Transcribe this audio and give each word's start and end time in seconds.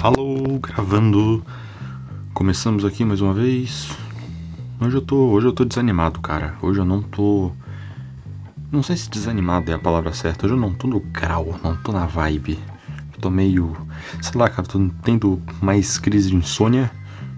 Alô, 0.00 0.60
gravando. 0.60 1.44
Começamos 2.32 2.84
aqui 2.84 3.04
mais 3.04 3.20
uma 3.20 3.34
vez. 3.34 3.90
Hoje 4.80 4.96
eu 4.96 5.00
tô, 5.00 5.16
hoje 5.16 5.48
eu 5.48 5.52
tô 5.52 5.64
desanimado, 5.64 6.20
cara. 6.20 6.54
Hoje 6.62 6.78
eu 6.78 6.84
não 6.84 7.02
tô 7.02 7.50
não 8.70 8.80
sei 8.80 8.96
se 8.96 9.10
desanimado 9.10 9.72
é 9.72 9.74
a 9.74 9.78
palavra 9.78 10.12
certa. 10.12 10.46
Hoje 10.46 10.54
eu 10.54 10.60
não 10.60 10.72
tô 10.72 10.86
no 10.86 11.00
grau, 11.00 11.58
não 11.64 11.74
tô 11.74 11.90
na 11.90 12.06
vibe. 12.06 12.56
Eu 13.12 13.20
tô 13.20 13.28
meio, 13.28 13.76
sei 14.22 14.40
lá, 14.40 14.48
cara, 14.48 14.68
tô 14.68 14.88
tendo 15.02 15.42
mais 15.60 15.98
crise 15.98 16.30
de 16.30 16.36
insônia, 16.36 16.88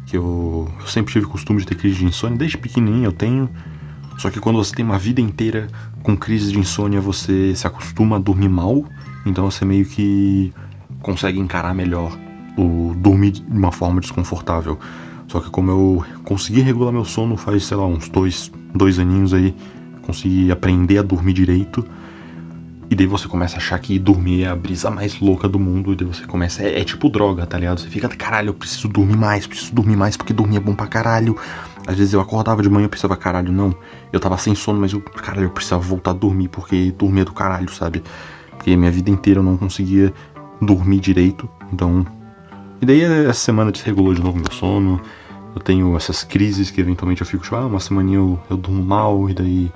que 0.05 0.19
eu, 0.19 0.71
eu 0.81 0.87
sempre 0.87 1.15
tive 1.15 1.25
costume 1.25 1.61
de 1.61 1.67
ter 1.67 1.77
crise 1.77 1.97
de 1.97 2.05
insônia, 2.05 2.37
desde 2.37 2.59
pequenininho 2.59 3.07
eu 3.07 3.13
tenho. 3.13 3.49
Só 4.19 4.31
que 4.31 4.39
quando 4.39 4.57
você 4.57 4.75
tem 4.75 4.85
uma 4.85 4.99
vida 4.99 5.23
inteira 5.23 5.67
com 6.03 6.15
crise 6.15 6.53
de 6.53 6.59
insônia, 6.59 7.01
você 7.01 7.55
se 7.55 7.67
acostuma 7.67 8.17
a 8.17 8.19
dormir 8.19 8.51
mal, 8.51 8.85
então 9.25 9.51
você 9.51 9.65
meio 9.65 9.87
que 9.87 10.53
consegue 11.01 11.39
encarar 11.39 11.75
melhor 11.75 12.15
o 12.57 12.95
dormir 12.97 13.33
de 13.33 13.43
uma 13.51 13.73
forma 13.73 14.01
desconfortável. 14.01 14.79
Só 15.29 15.39
que 15.39 15.49
como 15.49 15.71
eu 15.71 16.05
consegui 16.25 16.61
regular 16.61 16.93
meu 16.93 17.05
sono 17.05 17.37
faz, 17.37 17.65
sei 17.65 17.77
lá, 17.77 17.87
uns 17.87 18.09
dois, 18.09 18.51
dois 18.75 18.99
aninhos 18.99 19.33
aí, 19.33 19.55
consegui 20.03 20.51
aprender 20.51 20.99
a 20.99 21.03
dormir 21.03 21.33
direito. 21.33 21.87
E 22.91 22.97
daí 22.97 23.07
você 23.07 23.29
começa 23.29 23.55
a 23.55 23.59
achar 23.59 23.79
que 23.79 23.97
dormir 23.97 24.43
é 24.43 24.49
a 24.49 24.57
brisa 24.57 24.91
mais 24.91 25.21
louca 25.21 25.49
do 25.49 25.61
mundo. 25.61 25.93
E 25.93 25.97
daí 25.97 26.05
você 26.05 26.27
começa. 26.27 26.65
É, 26.65 26.81
é 26.81 26.85
tipo 26.85 27.09
droga, 27.09 27.47
tá 27.47 27.57
ligado? 27.57 27.79
Você 27.79 27.87
fica, 27.87 28.09
caralho, 28.09 28.49
eu 28.49 28.55
preciso 28.55 28.89
dormir 28.89 29.17
mais, 29.17 29.47
preciso 29.47 29.73
dormir 29.73 29.95
mais 29.95 30.17
porque 30.17 30.33
dormir 30.33 30.57
é 30.57 30.61
bom 30.61 30.75
pra 30.75 30.89
caralho. 30.89 31.37
Às 31.87 31.97
vezes 31.97 32.13
eu 32.13 32.21
acordava 32.21 32.61
de 32.61 32.69
manhã 32.69 32.87
e 32.87 32.89
pensava, 32.89 33.17
caralho, 33.17 33.53
não. 33.53 33.73
Eu 34.13 34.19
tava 34.19 34.37
sem 34.37 34.57
sono, 34.57 34.81
mas 34.81 34.93
eu, 34.93 35.01
caralho, 35.01 35.45
eu 35.45 35.51
precisava 35.51 35.81
voltar 35.81 36.11
a 36.11 36.15
dormir 36.15 36.49
porque 36.49 36.91
dormir 36.91 37.21
é 37.21 37.25
do 37.25 37.33
caralho, 37.33 37.73
sabe? 37.73 38.03
Porque 38.51 38.77
minha 38.77 38.91
vida 38.91 39.09
inteira 39.09 39.39
eu 39.39 39.45
não 39.45 39.57
conseguia 39.57 40.13
dormir 40.61 40.99
direito. 40.99 41.49
Então. 41.73 42.05
E 42.81 42.87
daí 42.87 43.03
essa 43.03 43.41
semana 43.41 43.71
desregulou 43.71 44.15
de 44.15 44.23
novo 44.23 44.39
meu 44.39 44.53
sono. 44.53 45.01
Eu 45.55 45.61
tenho 45.61 45.97
essas 45.97 46.25
crises 46.25 46.71
que 46.71 46.81
eventualmente 46.81 47.21
eu 47.21 47.27
fico, 47.27 47.43
tipo, 47.43 47.57
ah, 47.57 47.67
uma 47.67 47.81
semaninha 47.81 48.19
eu, 48.19 48.41
eu 48.49 48.57
durmo 48.57 48.83
mal, 48.83 49.29
e 49.29 49.35
daí 49.35 49.73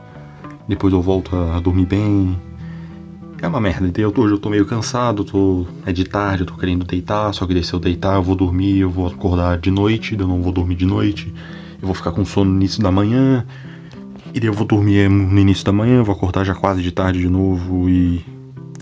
depois 0.67 0.93
eu 0.93 1.03
volto 1.03 1.37
a 1.37 1.61
dormir 1.61 1.87
bem. 1.87 2.39
É 3.43 3.47
uma 3.47 3.61
merda. 3.61 3.91
Tô, 4.11 4.23
hoje 4.23 4.35
eu 4.35 4.39
tô 4.39 4.49
meio 4.49 4.65
cansado, 4.65 5.23
tô, 5.23 5.67
é 5.85 5.93
de 5.93 6.05
tarde, 6.05 6.43
eu 6.43 6.47
tô 6.47 6.55
querendo 6.55 6.85
deitar, 6.85 7.33
só 7.35 7.47
que 7.47 7.53
daí 7.53 7.63
se 7.63 7.75
eu 7.75 7.81
deitar 7.81 8.15
eu 8.15 8.23
vou 8.23 8.35
dormir, 8.35 8.79
eu 8.79 8.89
vou 8.89 9.07
acordar 9.07 9.59
de 9.59 9.71
noite, 9.71 10.17
eu 10.19 10.27
não 10.27 10.41
vou 10.41 10.53
dormir 10.53 10.77
de 10.77 10.87
noite, 10.87 11.33
eu 11.83 11.87
vou 11.87 11.95
ficar 11.95 12.13
com 12.13 12.25
sono 12.25 12.53
no 12.53 12.57
início 12.57 12.83
da 12.83 12.91
manhã, 12.91 13.45
e 14.33 14.41
daí 14.41 14.49
eu 14.49 14.55
vou 14.55 14.67
dormir 14.67 15.11
no 15.11 15.39
início 15.39 15.65
da 15.65 15.73
manhã, 15.73 16.03
vou 16.03 16.15
acordar 16.15 16.43
já 16.45 16.55
quase 16.55 16.83
de 16.83 16.91
tarde 16.91 17.19
de 17.19 17.29
novo 17.29 17.87
e, 17.89 18.25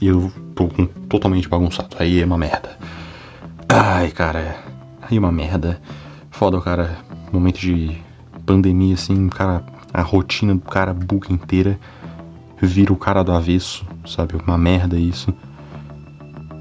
e 0.01 0.07
eu 0.07 0.31
tô 0.55 0.69
com, 0.69 0.87
totalmente 0.87 1.49
bagunçado. 1.49 1.97
Aí 1.99 2.21
é 2.21 2.25
uma 2.25 2.39
merda. 2.39 2.79
Ai, 3.75 4.11
cara, 4.11 4.57
aí 5.01 5.19
uma 5.19 5.33
merda. 5.33 5.81
Foda, 6.31 6.61
cara. 6.61 6.99
Momento 7.33 7.59
de 7.59 7.97
pandemia, 8.45 8.95
assim, 8.95 9.29
cara, 9.29 9.65
a 9.95 10.03
rotina 10.03 10.55
do 10.55 10.61
cara 10.61 10.93
buga 10.93 11.33
inteira. 11.33 11.79
Vira 12.61 12.93
o 12.93 12.97
cara 12.97 13.23
do 13.23 13.33
avesso, 13.33 13.85
sabe? 14.07 14.35
Uma 14.37 14.57
merda 14.59 14.99
isso. 14.99 15.35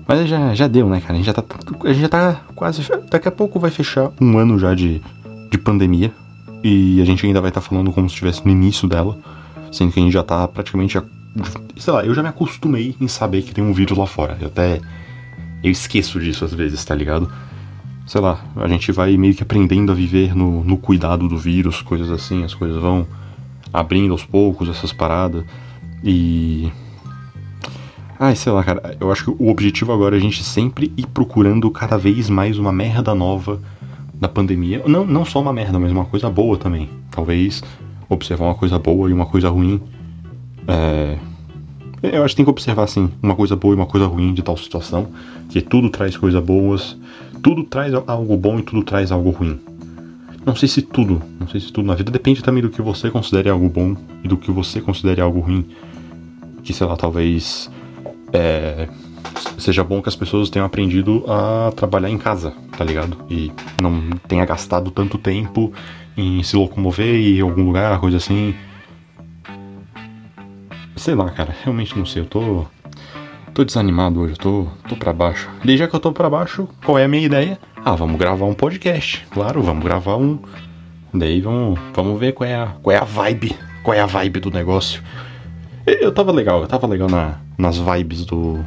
Mas 0.07 0.27
já, 0.27 0.53
já 0.55 0.67
deu, 0.67 0.89
né, 0.89 0.99
cara? 0.99 1.13
A 1.13 1.17
gente 1.17 1.25
já 1.25 1.33
tá. 1.33 1.43
A 1.83 1.87
gente 1.93 2.01
já 2.01 2.09
tá 2.09 2.41
quase. 2.55 2.81
Daqui 3.09 3.27
a 3.27 3.31
pouco 3.31 3.59
vai 3.59 3.69
fechar 3.69 4.11
um 4.19 4.37
ano 4.37 4.57
já 4.57 4.73
de, 4.73 5.01
de 5.51 5.57
pandemia. 5.57 6.11
E 6.63 7.01
a 7.01 7.05
gente 7.05 7.25
ainda 7.25 7.41
vai 7.41 7.49
estar 7.49 7.61
tá 7.61 7.67
falando 7.67 7.91
como 7.91 8.09
se 8.09 8.13
estivesse 8.13 8.45
no 8.45 8.51
início 8.51 8.87
dela. 8.87 9.17
Sendo 9.71 9.91
que 9.91 9.99
a 9.99 10.03
gente 10.03 10.13
já 10.13 10.23
tá 10.23 10.47
praticamente. 10.47 10.99
Sei 11.77 11.93
lá, 11.93 12.05
eu 12.05 12.13
já 12.13 12.23
me 12.23 12.29
acostumei 12.29 12.95
em 12.99 13.07
saber 13.07 13.41
que 13.41 13.53
tem 13.53 13.63
um 13.63 13.73
vírus 13.73 13.97
lá 13.97 14.07
fora. 14.07 14.37
Eu 14.39 14.47
até. 14.47 14.81
Eu 15.63 15.71
esqueço 15.71 16.19
disso 16.19 16.45
às 16.45 16.53
vezes, 16.53 16.83
tá 16.83 16.95
ligado? 16.95 17.31
sei 18.11 18.19
lá, 18.19 18.43
a 18.57 18.67
gente 18.67 18.91
vai 18.91 19.15
meio 19.15 19.33
que 19.33 19.41
aprendendo 19.41 19.89
a 19.89 19.95
viver 19.95 20.35
no, 20.35 20.65
no 20.65 20.77
cuidado 20.77 21.29
do 21.29 21.37
vírus, 21.37 21.81
coisas 21.81 22.09
assim, 22.11 22.43
as 22.43 22.53
coisas 22.53 22.81
vão 22.81 23.07
abrindo 23.71 24.11
aos 24.11 24.25
poucos 24.25 24.67
essas 24.67 24.91
paradas. 24.91 25.45
E. 26.03 26.69
Ai, 28.19 28.35
sei 28.35 28.51
lá, 28.51 28.63
cara, 28.65 28.97
eu 28.99 29.09
acho 29.11 29.23
que 29.23 29.43
o 29.43 29.49
objetivo 29.49 29.93
agora 29.93 30.15
é 30.15 30.19
a 30.19 30.21
gente 30.21 30.43
sempre 30.43 30.91
ir 30.97 31.07
procurando 31.07 31.71
cada 31.71 31.97
vez 31.97 32.29
mais 32.29 32.59
uma 32.59 32.73
merda 32.73 33.15
nova 33.15 33.61
da 34.13 34.27
pandemia. 34.27 34.83
Não, 34.85 35.05
não 35.05 35.23
só 35.23 35.39
uma 35.39 35.53
merda, 35.53 35.79
mas 35.79 35.91
uma 35.91 36.05
coisa 36.05 36.29
boa 36.29 36.57
também. 36.57 36.89
Talvez 37.09 37.63
observar 38.09 38.45
uma 38.45 38.55
coisa 38.55 38.77
boa 38.77 39.09
e 39.09 39.13
uma 39.13 39.25
coisa 39.25 39.49
ruim. 39.49 39.81
É... 40.67 41.17
Eu 42.03 42.23
acho 42.23 42.33
que 42.33 42.37
tem 42.37 42.45
que 42.45 42.51
observar, 42.51 42.83
assim, 42.83 43.11
uma 43.21 43.35
coisa 43.35 43.55
boa 43.55 43.73
e 43.73 43.77
uma 43.77 43.85
coisa 43.85 44.07
ruim 44.07 44.33
de 44.33 44.41
tal 44.41 44.57
situação. 44.57 45.07
Que 45.49 45.61
tudo 45.61 45.89
traz 45.89 46.17
coisas 46.17 46.43
boas 46.43 46.97
tudo 47.41 47.63
traz 47.63 47.93
algo 47.93 48.37
bom 48.37 48.59
e 48.59 48.63
tudo 48.63 48.83
traz 48.83 49.11
algo 49.11 49.31
ruim. 49.31 49.59
Não 50.45 50.55
sei 50.55 50.67
se 50.69 50.81
tudo, 50.81 51.21
não 51.39 51.47
sei 51.47 51.59
se 51.59 51.71
tudo 51.71 51.87
na 51.87 51.95
vida 51.95 52.11
depende 52.11 52.41
também 52.43 52.61
do 52.61 52.69
que 52.69 52.81
você 52.81 53.09
considere 53.09 53.49
algo 53.49 53.67
bom 53.69 53.95
e 54.23 54.27
do 54.27 54.37
que 54.37 54.51
você 54.51 54.81
considere 54.81 55.21
algo 55.21 55.39
ruim. 55.39 55.65
Que 56.63 56.73
sei 56.73 56.85
lá, 56.85 56.95
talvez 56.95 57.69
é, 58.33 58.87
seja 59.57 59.83
bom 59.83 60.01
que 60.01 60.09
as 60.09 60.15
pessoas 60.15 60.49
tenham 60.49 60.65
aprendido 60.65 61.23
a 61.27 61.71
trabalhar 61.75 62.09
em 62.09 62.17
casa, 62.17 62.53
tá 62.77 62.83
ligado? 62.83 63.17
E 63.29 63.51
não 63.81 64.09
tenha 64.27 64.45
gastado 64.45 64.91
tanto 64.91 65.17
tempo 65.17 65.71
em 66.17 66.41
se 66.43 66.55
locomover 66.55 67.15
e 67.15 67.35
ir 67.35 67.39
em 67.39 67.41
algum 67.41 67.65
lugar, 67.65 67.99
coisa 67.99 68.17
assim. 68.17 68.53
Sei 71.01 71.15
lá, 71.15 71.31
cara, 71.31 71.51
realmente 71.63 71.97
não 71.97 72.05
sei, 72.05 72.21
eu 72.21 72.27
tô 72.27 72.63
Tô 73.55 73.65
desanimado 73.65 74.21
hoje, 74.21 74.35
tô, 74.35 74.67
tô 74.87 74.95
pra 74.95 75.11
baixo. 75.11 75.49
E 75.65 75.75
já 75.75 75.87
que 75.87 75.95
eu 75.95 75.99
tô 75.99 76.11
pra 76.13 76.29
baixo, 76.29 76.69
qual 76.85 76.99
é 76.99 77.05
a 77.05 77.07
minha 77.07 77.25
ideia? 77.25 77.59
Ah, 77.83 77.95
vamos 77.95 78.19
gravar 78.19 78.45
um 78.45 78.53
podcast. 78.53 79.25
Claro, 79.31 79.63
vamos 79.63 79.83
gravar 79.83 80.17
um. 80.17 80.37
Daí 81.11 81.41
vamos, 81.41 81.79
vamos 81.91 82.19
ver 82.19 82.33
qual 82.33 82.47
é, 82.47 82.53
a, 82.53 82.67
qual 82.83 82.95
é 82.95 82.99
a 82.99 83.03
vibe. 83.03 83.57
Qual 83.81 83.95
é 83.95 83.99
a 83.99 84.05
vibe 84.05 84.41
do 84.41 84.51
negócio. 84.51 85.01
Eu 85.87 86.11
tava 86.11 86.31
legal, 86.31 86.61
eu 86.61 86.67
tava 86.67 86.85
legal 86.85 87.09
na, 87.09 87.39
nas 87.57 87.79
vibes 87.79 88.23
do. 88.23 88.63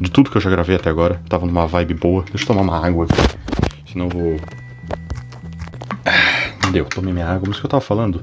De 0.00 0.10
tudo 0.10 0.32
que 0.32 0.36
eu 0.36 0.40
já 0.40 0.50
gravei 0.50 0.74
até 0.74 0.90
agora. 0.90 1.20
Eu 1.22 1.28
tava 1.28 1.46
numa 1.46 1.68
vibe 1.68 1.94
boa. 1.94 2.24
Deixa 2.24 2.42
eu 2.42 2.48
tomar 2.48 2.62
uma 2.62 2.84
água 2.84 3.04
aqui. 3.04 3.92
Senão 3.92 4.06
eu 4.06 4.10
vou. 4.10 4.36
Ah, 6.04 6.70
deu, 6.72 6.86
tomei 6.86 7.12
minha 7.12 7.28
água. 7.28 7.44
Mas 7.46 7.58
o 7.58 7.60
que 7.60 7.66
eu 7.66 7.70
tava 7.70 7.80
falando? 7.80 8.20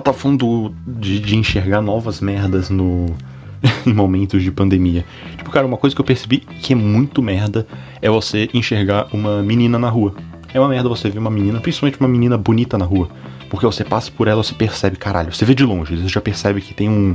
Eu 0.00 0.04
tava 0.04 0.16
falando 0.16 0.74
de, 0.86 1.20
de 1.20 1.36
enxergar 1.36 1.82
novas 1.82 2.22
merdas 2.22 2.70
no 2.70 3.14
em 3.86 3.92
momentos 3.92 4.42
de 4.42 4.50
pandemia. 4.50 5.04
Tipo, 5.36 5.50
cara, 5.50 5.66
uma 5.66 5.76
coisa 5.76 5.94
que 5.94 6.00
eu 6.00 6.04
percebi 6.06 6.38
que 6.38 6.72
é 6.72 6.76
muito 6.76 7.20
merda 7.20 7.66
é 8.00 8.08
você 8.08 8.48
enxergar 8.54 9.08
uma 9.12 9.42
menina 9.42 9.78
na 9.78 9.90
rua. 9.90 10.14
É 10.54 10.58
uma 10.58 10.70
merda 10.70 10.88
você 10.88 11.10
ver 11.10 11.18
uma 11.18 11.30
menina, 11.30 11.60
principalmente 11.60 12.00
uma 12.00 12.08
menina 12.08 12.38
bonita 12.38 12.78
na 12.78 12.86
rua. 12.86 13.10
Porque 13.50 13.66
você 13.66 13.84
passa 13.84 14.10
por 14.10 14.26
ela, 14.26 14.42
você 14.42 14.54
percebe, 14.54 14.96
caralho, 14.96 15.34
você 15.34 15.44
vê 15.44 15.54
de 15.54 15.64
longe, 15.64 15.94
você 15.94 16.08
já 16.08 16.20
percebe 16.22 16.62
que 16.62 16.72
tem 16.72 16.88
um, 16.88 17.14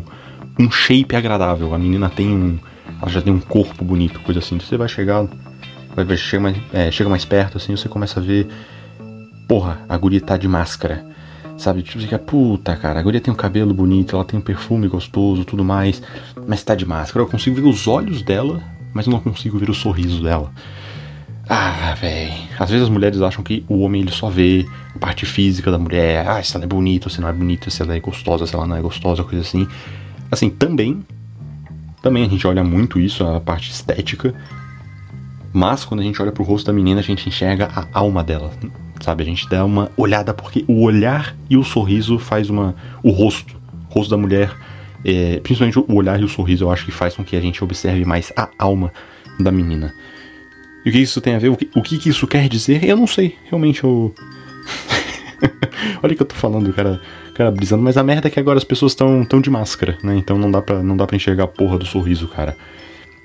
um 0.59 0.69
shape 0.69 1.15
agradável. 1.15 1.73
A 1.73 1.79
menina 1.79 2.07
tem 2.07 2.27
um. 2.27 2.59
Ela 3.01 3.09
já 3.09 3.19
tem 3.19 3.33
um 3.33 3.39
corpo 3.39 3.83
bonito, 3.83 4.19
coisa 4.19 4.41
assim. 4.41 4.59
Você 4.59 4.77
vai 4.77 4.87
chegar. 4.87 5.25
Vai 5.95 6.05
ver, 6.05 6.17
chega 6.17 6.43
mais, 6.43 6.57
é, 6.71 6.91
chega 6.91 7.09
mais 7.09 7.25
perto, 7.25 7.57
assim, 7.57 7.75
você 7.75 7.89
começa 7.89 8.19
a 8.19 8.23
ver. 8.23 8.47
Porra, 9.47 9.79
a 9.89 9.97
guria 9.97 10.21
tá 10.21 10.37
de 10.37 10.47
máscara 10.47 11.14
Sabe? 11.57 11.81
Tipo, 11.81 11.99
fica, 11.99 12.19
puta, 12.19 12.75
cara, 12.75 12.99
a 12.99 13.03
guria 13.03 13.21
tem 13.21 13.33
um 13.33 13.37
cabelo 13.37 13.73
bonito, 13.73 14.15
ela 14.15 14.25
tem 14.25 14.37
um 14.37 14.41
perfume 14.41 14.87
gostoso, 14.87 15.45
tudo 15.45 15.63
mais, 15.63 16.01
mas 16.47 16.63
tá 16.63 16.75
de 16.75 16.85
máscara. 16.85 17.23
Eu 17.23 17.29
consigo 17.29 17.55
ver 17.55 17.67
os 17.67 17.87
olhos 17.87 18.21
dela, 18.21 18.61
mas 18.93 19.07
não 19.07 19.19
consigo 19.19 19.57
ver 19.57 19.69
o 19.69 19.73
sorriso 19.73 20.21
dela. 20.21 20.51
Ah, 21.47 21.95
velho. 21.99 22.33
Às 22.59 22.69
vezes 22.69 22.83
as 22.85 22.89
mulheres 22.89 23.21
acham 23.21 23.43
que 23.43 23.63
o 23.69 23.79
homem 23.79 24.01
ele 24.01 24.11
só 24.11 24.29
vê 24.29 24.65
a 24.95 24.99
parte 24.99 25.25
física 25.25 25.71
da 25.71 25.77
mulher. 25.77 26.27
Ah, 26.27 26.41
se 26.41 26.55
ela 26.55 26.65
é 26.65 26.67
bonita, 26.67 27.09
se 27.09 27.21
não 27.21 27.27
é 27.27 27.33
bonita, 27.33 27.69
se 27.69 27.81
ela 27.81 27.95
é 27.95 27.99
gostosa, 27.99 28.47
se 28.47 28.55
ela 28.55 28.65
não 28.65 28.75
é 28.75 28.81
gostosa, 28.81 29.23
coisa 29.23 29.41
assim. 29.41 29.67
Assim, 30.31 30.49
também. 30.49 31.05
Também 32.01 32.25
a 32.25 32.27
gente 32.27 32.45
olha 32.47 32.63
muito 32.63 32.99
isso, 32.99 33.23
a 33.23 33.39
parte 33.39 33.69
estética. 33.71 34.33
Mas 35.53 35.85
quando 35.85 36.01
a 36.01 36.03
gente 36.03 36.19
olha 36.21 36.31
pro 36.31 36.43
rosto 36.43 36.65
da 36.65 36.73
menina, 36.73 36.99
a 36.99 37.03
gente 37.03 37.29
enxerga 37.29 37.69
a 37.75 37.87
alma 37.93 38.23
dela 38.23 38.51
sabe? 39.01 39.23
A 39.23 39.25
gente 39.25 39.47
dá 39.49 39.63
uma 39.63 39.91
olhada 39.97 40.33
porque 40.33 40.63
o 40.67 40.83
olhar 40.83 41.35
e 41.49 41.57
o 41.57 41.63
sorriso 41.63 42.17
faz 42.17 42.49
uma 42.49 42.75
o 43.03 43.11
rosto, 43.11 43.55
o 43.89 43.93
rosto 43.93 44.09
da 44.09 44.17
mulher, 44.17 44.55
é, 45.03 45.39
principalmente 45.39 45.79
o 45.79 45.95
olhar 45.95 46.19
e 46.19 46.23
o 46.23 46.29
sorriso, 46.29 46.65
eu 46.65 46.71
acho 46.71 46.85
que 46.85 46.91
faz 46.91 47.15
com 47.15 47.23
que 47.23 47.35
a 47.35 47.41
gente 47.41 47.63
observe 47.63 48.05
mais 48.05 48.31
a 48.35 48.49
alma 48.57 48.91
da 49.39 49.51
menina. 49.51 49.93
E 50.85 50.89
o 50.89 50.91
que 50.91 50.99
isso 50.99 51.19
tem 51.19 51.35
a 51.35 51.39
ver? 51.39 51.49
O 51.49 51.57
que, 51.57 51.69
o 51.75 51.81
que 51.81 52.09
isso 52.09 52.27
quer 52.27 52.47
dizer? 52.47 52.83
Eu 52.83 52.95
não 52.95 53.07
sei. 53.07 53.35
Realmente 53.49 53.83
eu 53.83 54.13
Olha 56.01 56.13
o 56.13 56.15
que 56.15 56.21
eu 56.21 56.27
tô 56.27 56.35
falando, 56.35 56.71
cara, 56.73 57.01
cara 57.33 57.51
brisando, 57.51 57.83
mas 57.83 57.97
a 57.97 58.03
merda 58.03 58.27
é 58.27 58.31
que 58.31 58.39
agora 58.39 58.57
as 58.57 58.63
pessoas 58.63 58.91
estão 58.91 59.23
tão 59.25 59.41
de 59.41 59.49
máscara, 59.49 59.97
né? 60.03 60.15
Então 60.15 60.37
não 60.37 60.49
dá 60.49 60.61
pra, 60.61 60.81
não 60.81 60.95
dá 60.95 61.05
pra 61.05 61.15
enxergar 61.15 61.45
a 61.45 61.47
porra 61.47 61.77
do 61.77 61.85
sorriso, 61.85 62.27
cara. 62.27 62.55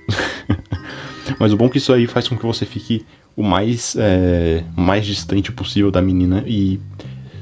mas 1.39 1.53
o 1.53 1.57
bom 1.57 1.67
é 1.67 1.69
que 1.69 1.79
isso 1.79 1.93
aí 1.93 2.07
faz 2.07 2.29
com 2.29 2.37
que 2.37 2.45
você 2.45 2.65
fique 2.65 3.05
o 3.37 3.43
mais, 3.43 3.97
é, 3.99 4.65
mais 4.77 5.07
distante 5.07 5.53
possível 5.53 5.91
da 5.91 6.03
menina 6.03 6.45
e 6.47 6.81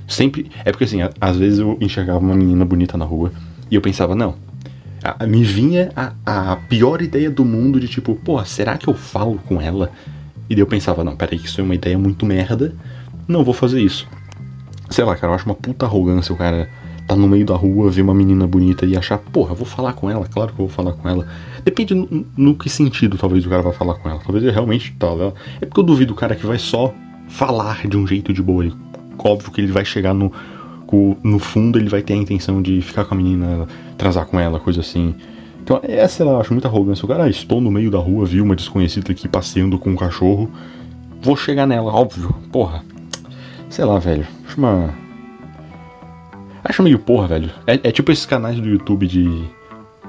sempre. 0.07 0.51
É 0.65 0.71
porque 0.71 0.85
assim, 0.85 0.99
às 1.21 1.37
vezes 1.37 1.59
eu 1.59 1.77
enxergava 1.81 2.19
uma 2.19 2.35
menina 2.35 2.65
bonita 2.65 2.97
na 2.97 3.05
rua 3.05 3.33
e 3.71 3.75
eu 3.75 3.81
pensava, 3.81 4.15
não. 4.15 4.35
A, 5.03 5.27
me 5.27 5.45
vinha 5.45 5.91
a, 5.95 6.13
a 6.27 6.57
pior 6.57 7.01
ideia 7.03 7.31
do 7.31 7.45
mundo 7.45 7.79
de 7.79 7.87
tipo, 7.87 8.15
pô, 8.17 8.45
será 8.45 8.77
que 8.77 8.89
eu 8.89 8.95
falo 8.95 9.39
com 9.47 9.61
ela? 9.61 9.91
E 10.51 10.55
daí 10.55 10.63
eu 10.63 10.67
pensava, 10.67 11.05
não, 11.05 11.15
peraí, 11.15 11.39
isso 11.39 11.61
é 11.61 11.65
uma 11.65 11.75
ideia 11.75 11.99
muito 11.99 12.25
merda, 12.25 12.75
não 13.27 13.45
vou 13.45 13.55
fazer 13.55 13.81
isso. 13.81 14.09
Sei 14.91 15.05
lá, 15.05 15.15
cara, 15.15 15.33
eu 15.33 15.37
acho 15.37 15.45
uma 15.45 15.55
puta 15.55 15.85
arrogância 15.85 16.35
o 16.35 16.37
cara 16.37 16.69
tá 17.09 17.17
no 17.17 17.27
meio 17.27 17.47
da 17.47 17.57
rua, 17.57 17.91
ver 17.91 18.03
uma 18.03 18.13
menina 18.13 18.47
bonita 18.47 18.85
e 18.85 18.95
achar, 18.95 19.17
porra, 19.17 19.55
vou 19.55 19.65
falar 19.65 19.95
com 19.95 20.11
ela, 20.11 20.27
claro 20.27 20.53
que 20.53 20.61
eu 20.61 20.67
vou 20.67 20.69
falar 20.69 20.93
com 20.93 21.09
ela. 21.09 21.27
Depende 21.65 21.95
no, 21.95 22.27
no 22.37 22.55
que 22.55 22.69
sentido 22.69 23.17
talvez 23.17 23.47
o 23.47 23.49
cara 23.49 23.63
vai 23.63 23.73
falar 23.73 23.95
com 23.95 24.11
ela. 24.11 24.21
Talvez 24.23 24.45
ele 24.45 24.53
realmente 24.53 24.95
tá, 24.99 25.09
É 25.61 25.65
porque 25.65 25.81
eu 25.81 25.85
duvido 25.85 26.13
o 26.13 26.17
cara 26.17 26.37
que 26.37 26.45
vai 26.45 26.59
só 26.59 26.95
falar 27.27 27.87
de 27.89 27.97
um 27.97 28.07
jeito 28.07 28.31
de 28.31 28.43
boa. 28.43 28.63
Ele, 28.63 28.75
óbvio 29.19 29.51
que 29.51 29.63
ele 29.63 29.73
vai 29.73 29.87
chegar 29.87 30.13
no, 30.13 30.31
no 31.25 31.39
fundo, 31.39 31.79
ele 31.79 31.89
vai 31.89 32.03
ter 32.03 32.13
a 32.13 32.17
intenção 32.17 32.61
de 32.61 32.83
ficar 32.83 33.07
com 33.07 33.15
a 33.15 33.17
menina, 33.17 33.67
transar 33.97 34.27
com 34.27 34.39
ela, 34.39 34.61
coisa 34.61 34.83
assim. 34.83 35.15
Então, 35.63 35.81
essa 35.83 36.23
eu 36.23 36.39
acho 36.39 36.53
muita 36.53 36.69
arrogância. 36.69 37.07
O 37.07 37.09
cara, 37.09 37.25
ah, 37.25 37.31
estou 37.31 37.59
no 37.59 37.71
meio 37.71 37.91
da 37.91 37.99
rua, 37.99 38.27
vi 38.27 38.43
uma 38.43 38.55
desconhecida 38.55 39.13
aqui 39.13 39.27
passeando 39.27 39.79
com 39.79 39.89
um 39.89 39.97
cachorro. 39.97 40.51
Vou 41.23 41.37
chegar 41.37 41.67
nela, 41.67 41.91
óbvio. 41.91 42.35
Porra. 42.53 42.85
Sei 43.71 43.85
lá, 43.85 43.99
velho. 43.99 44.27
Acho 44.47 44.59
uma 44.59 45.08
Acho 46.65 46.83
meio 46.83 46.99
porra, 46.99 47.29
velho. 47.29 47.51
É, 47.67 47.75
é, 47.75 47.93
tipo 47.93 48.11
esses 48.11 48.27
canais 48.27 48.59
do 48.59 48.69
YouTube 48.69 49.07
de, 49.07 49.45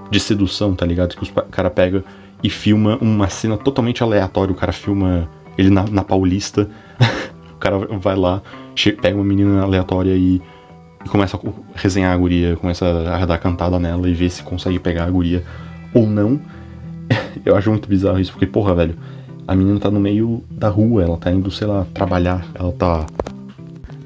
de 0.09 0.19
sedução, 0.19 0.75
tá 0.75 0.85
ligado? 0.85 1.15
Que 1.15 1.31
o 1.31 1.43
cara 1.45 1.69
pega 1.69 2.03
e 2.43 2.49
filma 2.49 2.97
uma 3.01 3.29
cena 3.29 3.57
totalmente 3.57 4.01
aleatória. 4.03 4.51
O 4.51 4.55
cara 4.55 4.71
filma 4.71 5.29
ele 5.57 5.69
na, 5.69 5.85
na 5.87 6.03
Paulista. 6.03 6.69
o 7.53 7.57
cara 7.57 7.77
vai 7.77 8.15
lá, 8.15 8.41
pega 9.01 9.15
uma 9.15 9.25
menina 9.25 9.61
aleatória 9.61 10.15
e, 10.15 10.41
e, 11.05 11.09
começa 11.09 11.37
a 11.37 11.39
resenhar 11.75 12.13
a 12.13 12.17
guria, 12.17 12.55
começa 12.55 12.85
a 12.87 13.25
dar 13.25 13.37
cantada 13.37 13.77
nela 13.79 14.09
e 14.09 14.13
ver 14.13 14.29
se 14.29 14.41
consegue 14.43 14.79
pegar 14.79 15.05
a 15.05 15.09
guria 15.09 15.43
ou 15.93 16.07
não. 16.07 16.39
Eu 17.45 17.55
acho 17.55 17.69
muito 17.69 17.87
bizarro 17.87 18.19
isso, 18.19 18.31
porque, 18.31 18.45
porra, 18.45 18.73
velho, 18.73 18.95
a 19.47 19.55
menina 19.55 19.79
tá 19.79 19.89
no 19.89 19.99
meio 19.99 20.43
da 20.49 20.69
rua, 20.69 21.03
ela 21.03 21.17
tá 21.17 21.31
indo, 21.31 21.49
sei 21.51 21.67
lá, 21.67 21.85
trabalhar, 21.93 22.45
ela 22.53 22.71
tá 22.71 23.05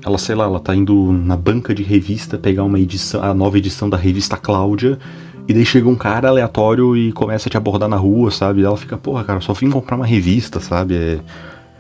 ela, 0.06 0.18
sei 0.18 0.36
lá, 0.36 0.46
ela 0.46 0.60
tá 0.60 0.76
indo 0.76 1.12
na 1.12 1.38
banca 1.38 1.74
de 1.74 1.82
revista 1.82 2.38
pegar 2.38 2.64
uma 2.64 2.80
edição, 2.80 3.24
a 3.24 3.34
nova 3.34 3.58
edição 3.58 3.90
da 3.90 3.98
revista 3.98 4.36
Cláudia, 4.36 5.00
e 5.48 5.54
daí 5.54 5.66
chega 5.66 5.88
um 5.88 5.96
cara 5.96 6.30
aleatório 6.30 6.96
e 6.96 7.12
começa 7.12 7.48
a 7.48 7.52
te 7.52 7.58
abordar 7.58 7.90
na 7.90 7.96
rua, 7.96 8.32
sabe? 8.32 8.62
E 8.62 8.66
ela 8.66 8.78
fica, 8.78 8.98
porra, 8.98 9.24
cara, 9.24 9.42
só 9.42 9.54
vim 9.54 9.70
comprar 9.70 9.96
uma 9.96 10.06
revista, 10.06 10.60
sabe? 10.60 10.96
É... 10.96 11.20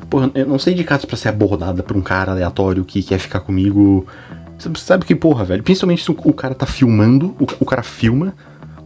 Porra, 0.09 0.31
eu 0.35 0.45
não 0.45 0.59
sei 0.59 0.73
de 0.73 0.83
casos 0.83 1.05
pra 1.05 1.15
ser 1.15 1.29
abordada 1.29 1.81
por 1.81 1.95
um 1.95 2.01
cara 2.01 2.31
aleatório 2.31 2.83
que 2.83 3.01
quer 3.01 3.19
ficar 3.19 3.39
comigo. 3.39 4.05
Sabe 4.75 5.05
que, 5.05 5.15
porra, 5.15 5.43
velho? 5.45 5.63
Principalmente 5.63 6.03
se 6.03 6.11
o 6.11 6.33
cara 6.33 6.53
tá 6.53 6.65
filmando, 6.65 7.35
o, 7.39 7.47
o 7.59 7.65
cara 7.65 7.83
filma 7.83 8.33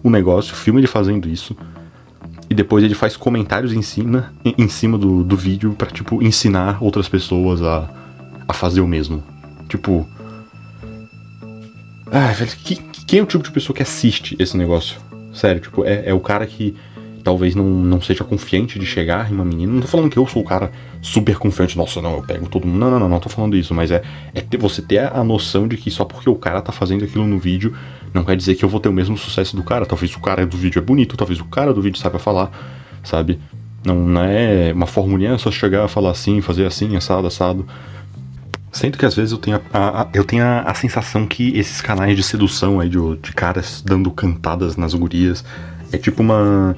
o 0.04 0.10
negócio, 0.10 0.56
filma 0.56 0.80
ele 0.80 0.88
fazendo 0.88 1.28
isso. 1.28 1.56
E 2.50 2.54
depois 2.54 2.84
ele 2.84 2.94
faz 2.94 3.18
comentários 3.18 3.74
em 3.74 3.82
cima, 3.82 4.32
em 4.46 4.68
cima 4.70 4.98
do, 4.98 5.24
do 5.24 5.36
vídeo 5.36 5.74
para 5.78 5.90
tipo, 5.92 6.24
ensinar 6.24 6.82
outras 6.82 7.10
pessoas 7.10 7.62
a, 7.62 7.90
a 8.48 8.54
fazer 8.54 8.82
o 8.82 8.88
mesmo. 8.88 9.24
Tipo. 9.68 10.08
Ah, 12.12 12.32
velho, 12.32 12.52
que, 12.64 12.76
quem 12.76 13.20
é 13.20 13.24
o 13.24 13.26
tipo 13.26 13.44
de 13.44 13.52
pessoa 13.52 13.76
que 13.76 13.84
assiste 13.84 14.36
esse 14.40 14.56
negócio? 14.56 15.00
Sério, 15.34 15.62
tipo, 15.62 15.86
é, 15.86 16.04
é 16.06 16.14
o 16.14 16.20
cara 16.20 16.48
que 16.48 16.76
talvez 17.24 17.54
não, 17.54 17.66
não 17.66 18.02
seja 18.02 18.24
confiante 18.24 18.80
de 18.80 18.86
chegar 18.86 19.30
em 19.30 19.36
uma 19.36 19.44
menina. 19.44 19.74
Não 19.74 19.82
tô 19.82 19.88
falando 19.88 20.10
que 20.10 20.18
eu 20.18 20.26
sou 20.26 20.42
o 20.42 20.46
cara 20.46 20.72
super 21.02 21.38
confiante, 21.38 21.78
nossa, 21.78 22.02
não, 22.02 22.16
eu 22.16 22.24
pego 22.24 22.48
todo 22.48 22.66
mundo. 22.66 22.80
Não, 22.80 22.90
não, 22.92 23.00
não, 23.00 23.10
não 23.10 23.20
tô 23.20 23.28
falando 23.28 23.58
isso, 23.58 23.74
mas 23.74 23.92
é, 23.92 24.02
é 24.34 24.40
ter, 24.40 24.58
você 24.58 24.82
ter 24.82 25.00
a 25.00 25.24
noção 25.26 25.68
de 25.68 25.76
que 25.76 25.92
só 25.92 26.06
porque 26.06 26.30
o 26.30 26.36
cara 26.36 26.62
tá 26.62 26.72
fazendo 26.72 27.04
aquilo 27.04 27.28
no 27.28 27.38
vídeo 27.38 27.76
não 28.14 28.24
quer 28.24 28.38
dizer 28.38 28.56
que 28.56 28.64
eu 28.64 28.70
vou 28.70 28.80
ter 28.80 28.88
o 28.88 28.94
mesmo 28.94 29.18
sucesso 29.18 29.56
do 29.56 29.64
cara. 29.64 29.86
Talvez 29.86 30.16
o 30.16 30.20
cara 30.22 30.46
do 30.46 30.56
vídeo 30.56 30.80
é 30.80 30.82
bonito, 30.82 31.18
talvez 31.18 31.40
o 31.40 31.46
cara 31.46 31.74
do 31.74 31.82
vídeo 31.82 32.00
saiba 32.00 32.18
falar, 32.18 32.50
sabe? 33.04 33.40
Não, 33.86 33.96
não 33.96 34.24
é 34.24 34.72
uma 34.74 34.88
formulinha 34.88 35.38
só 35.38 35.52
chegar, 35.52 35.88
falar 35.88 36.12
assim, 36.12 36.42
fazer 36.42 36.66
assim, 36.66 36.96
assado, 36.96 37.28
assado. 37.28 37.68
Sinto 38.78 39.00
que 39.00 39.08
às 39.08 39.16
vezes 39.16 39.32
eu 39.32 39.40
tenho 39.40 39.60
a, 39.74 40.02
a, 40.04 40.08
eu 40.14 40.24
tenho 40.24 40.44
a, 40.44 40.60
a, 40.62 40.74
sensação 40.76 41.26
que 41.26 41.58
esses 41.58 41.82
canais 41.82 42.16
de 42.16 42.22
sedução 42.22 42.80
aí 42.80 42.88
de, 42.88 43.00
de 43.18 43.34
caras 43.34 43.82
dando 43.84 44.12
cantadas 44.12 44.78
nas 44.78 44.94
gurias 44.94 45.44
é 45.92 45.98
tipo 45.98 46.22
uma. 46.22 46.78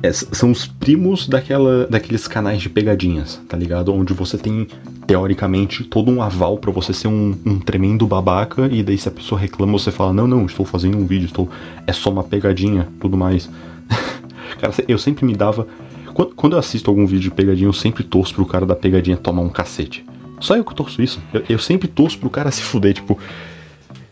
É, 0.00 0.12
são 0.12 0.52
os 0.52 0.64
primos 0.64 1.26
daquela, 1.26 1.88
daqueles 1.88 2.28
canais 2.28 2.62
de 2.62 2.68
pegadinhas, 2.68 3.40
tá 3.48 3.56
ligado? 3.56 3.92
Onde 3.92 4.14
você 4.14 4.38
tem, 4.38 4.68
teoricamente, 5.08 5.82
todo 5.82 6.08
um 6.08 6.22
aval 6.22 6.56
para 6.56 6.70
você 6.70 6.92
ser 6.92 7.08
um, 7.08 7.36
um, 7.44 7.58
tremendo 7.58 8.06
babaca, 8.06 8.68
e 8.70 8.84
daí 8.84 8.96
se 8.96 9.08
a 9.08 9.10
pessoa 9.10 9.40
reclama, 9.40 9.72
você 9.72 9.90
fala, 9.90 10.12
não, 10.12 10.28
não, 10.28 10.46
estou 10.46 10.64
fazendo 10.64 10.96
um 10.96 11.04
vídeo, 11.04 11.26
estou. 11.26 11.48
É 11.84 11.92
só 11.92 12.10
uma 12.10 12.22
pegadinha, 12.22 12.86
tudo 13.00 13.16
mais. 13.16 13.50
cara, 14.60 14.72
eu 14.86 14.98
sempre 14.98 15.26
me 15.26 15.34
dava. 15.34 15.66
Quando, 16.12 16.32
quando 16.36 16.52
eu 16.52 16.60
assisto 16.60 16.88
algum 16.88 17.04
vídeo 17.04 17.22
de 17.22 17.30
pegadinha, 17.32 17.66
eu 17.66 17.72
sempre 17.72 18.04
torço 18.04 18.34
pro 18.36 18.46
cara 18.46 18.64
da 18.64 18.76
pegadinha 18.76 19.16
tomar 19.16 19.42
um 19.42 19.48
cacete. 19.48 20.04
Só 20.40 20.56
eu 20.56 20.64
que 20.64 20.74
torço 20.74 21.02
isso. 21.02 21.22
Eu, 21.32 21.44
eu 21.48 21.58
sempre 21.58 21.88
torço 21.88 22.18
pro 22.18 22.30
cara 22.30 22.50
se 22.50 22.62
fuder, 22.62 22.94
tipo. 22.94 23.18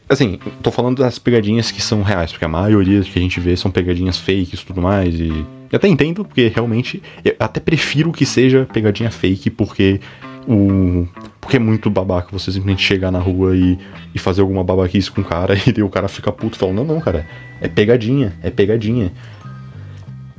Assim, 0.09 0.39
tô 0.63 0.71
falando 0.71 0.99
das 0.99 1.19
pegadinhas 1.19 1.71
que 1.71 1.81
são 1.81 2.03
reais, 2.03 2.33
porque 2.33 2.45
a 2.45 2.49
maioria 2.49 3.01
que 3.01 3.19
a 3.19 3.23
gente 3.23 3.41
vê 3.41 3.57
são 3.57 3.71
pegadinhas 3.71 4.19
fakes 4.19 4.61
e 4.61 4.67
tudo 4.67 4.81
mais, 4.81 5.19
e. 5.19 5.29
Eu 5.71 5.77
até 5.77 5.89
entendo, 5.89 6.25
porque 6.25 6.49
realmente. 6.49 7.03
Eu 7.25 7.35
até 7.39 7.61
prefiro 7.61 8.13
que 8.13 8.27
seja 8.27 8.69
pegadinha 8.73 9.11
fake, 9.11 9.51
porque 9.51 10.01
o. 10.47 11.07
Porque 11.41 11.57
é 11.57 11.61
muito 11.61 11.91
babaca 11.91 12.29
você 12.31 12.53
simplesmente 12.53 12.83
chegar 12.83 13.11
na 13.11 13.19
rua 13.19 13.57
e, 13.57 13.79
e 14.15 14.19
fazer 14.19 14.43
alguma 14.43 14.63
babaquice 14.63 15.11
com 15.11 15.21
o 15.21 15.25
cara 15.25 15.55
e 15.67 15.73
daí 15.73 15.83
o 15.83 15.89
cara 15.89 16.09
fica 16.09 16.31
puto 16.31 16.57
falando, 16.57 16.77
não, 16.77 16.85
não, 16.85 17.01
cara, 17.01 17.27
é 17.61 17.69
pegadinha, 17.69 18.33
é 18.43 18.51
pegadinha. 18.51 19.13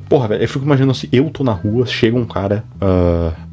Porra, 0.08 0.30
velho, 0.30 0.44
eu 0.44 0.48
fico 0.48 0.64
imaginando 0.64 0.92
assim, 0.92 1.08
eu 1.12 1.30
tô 1.30 1.44
na 1.44 1.54
rua, 1.54 1.86
chega 1.86 2.18
um 2.18 2.26
cara. 2.26 2.64
Uh, 2.76 3.53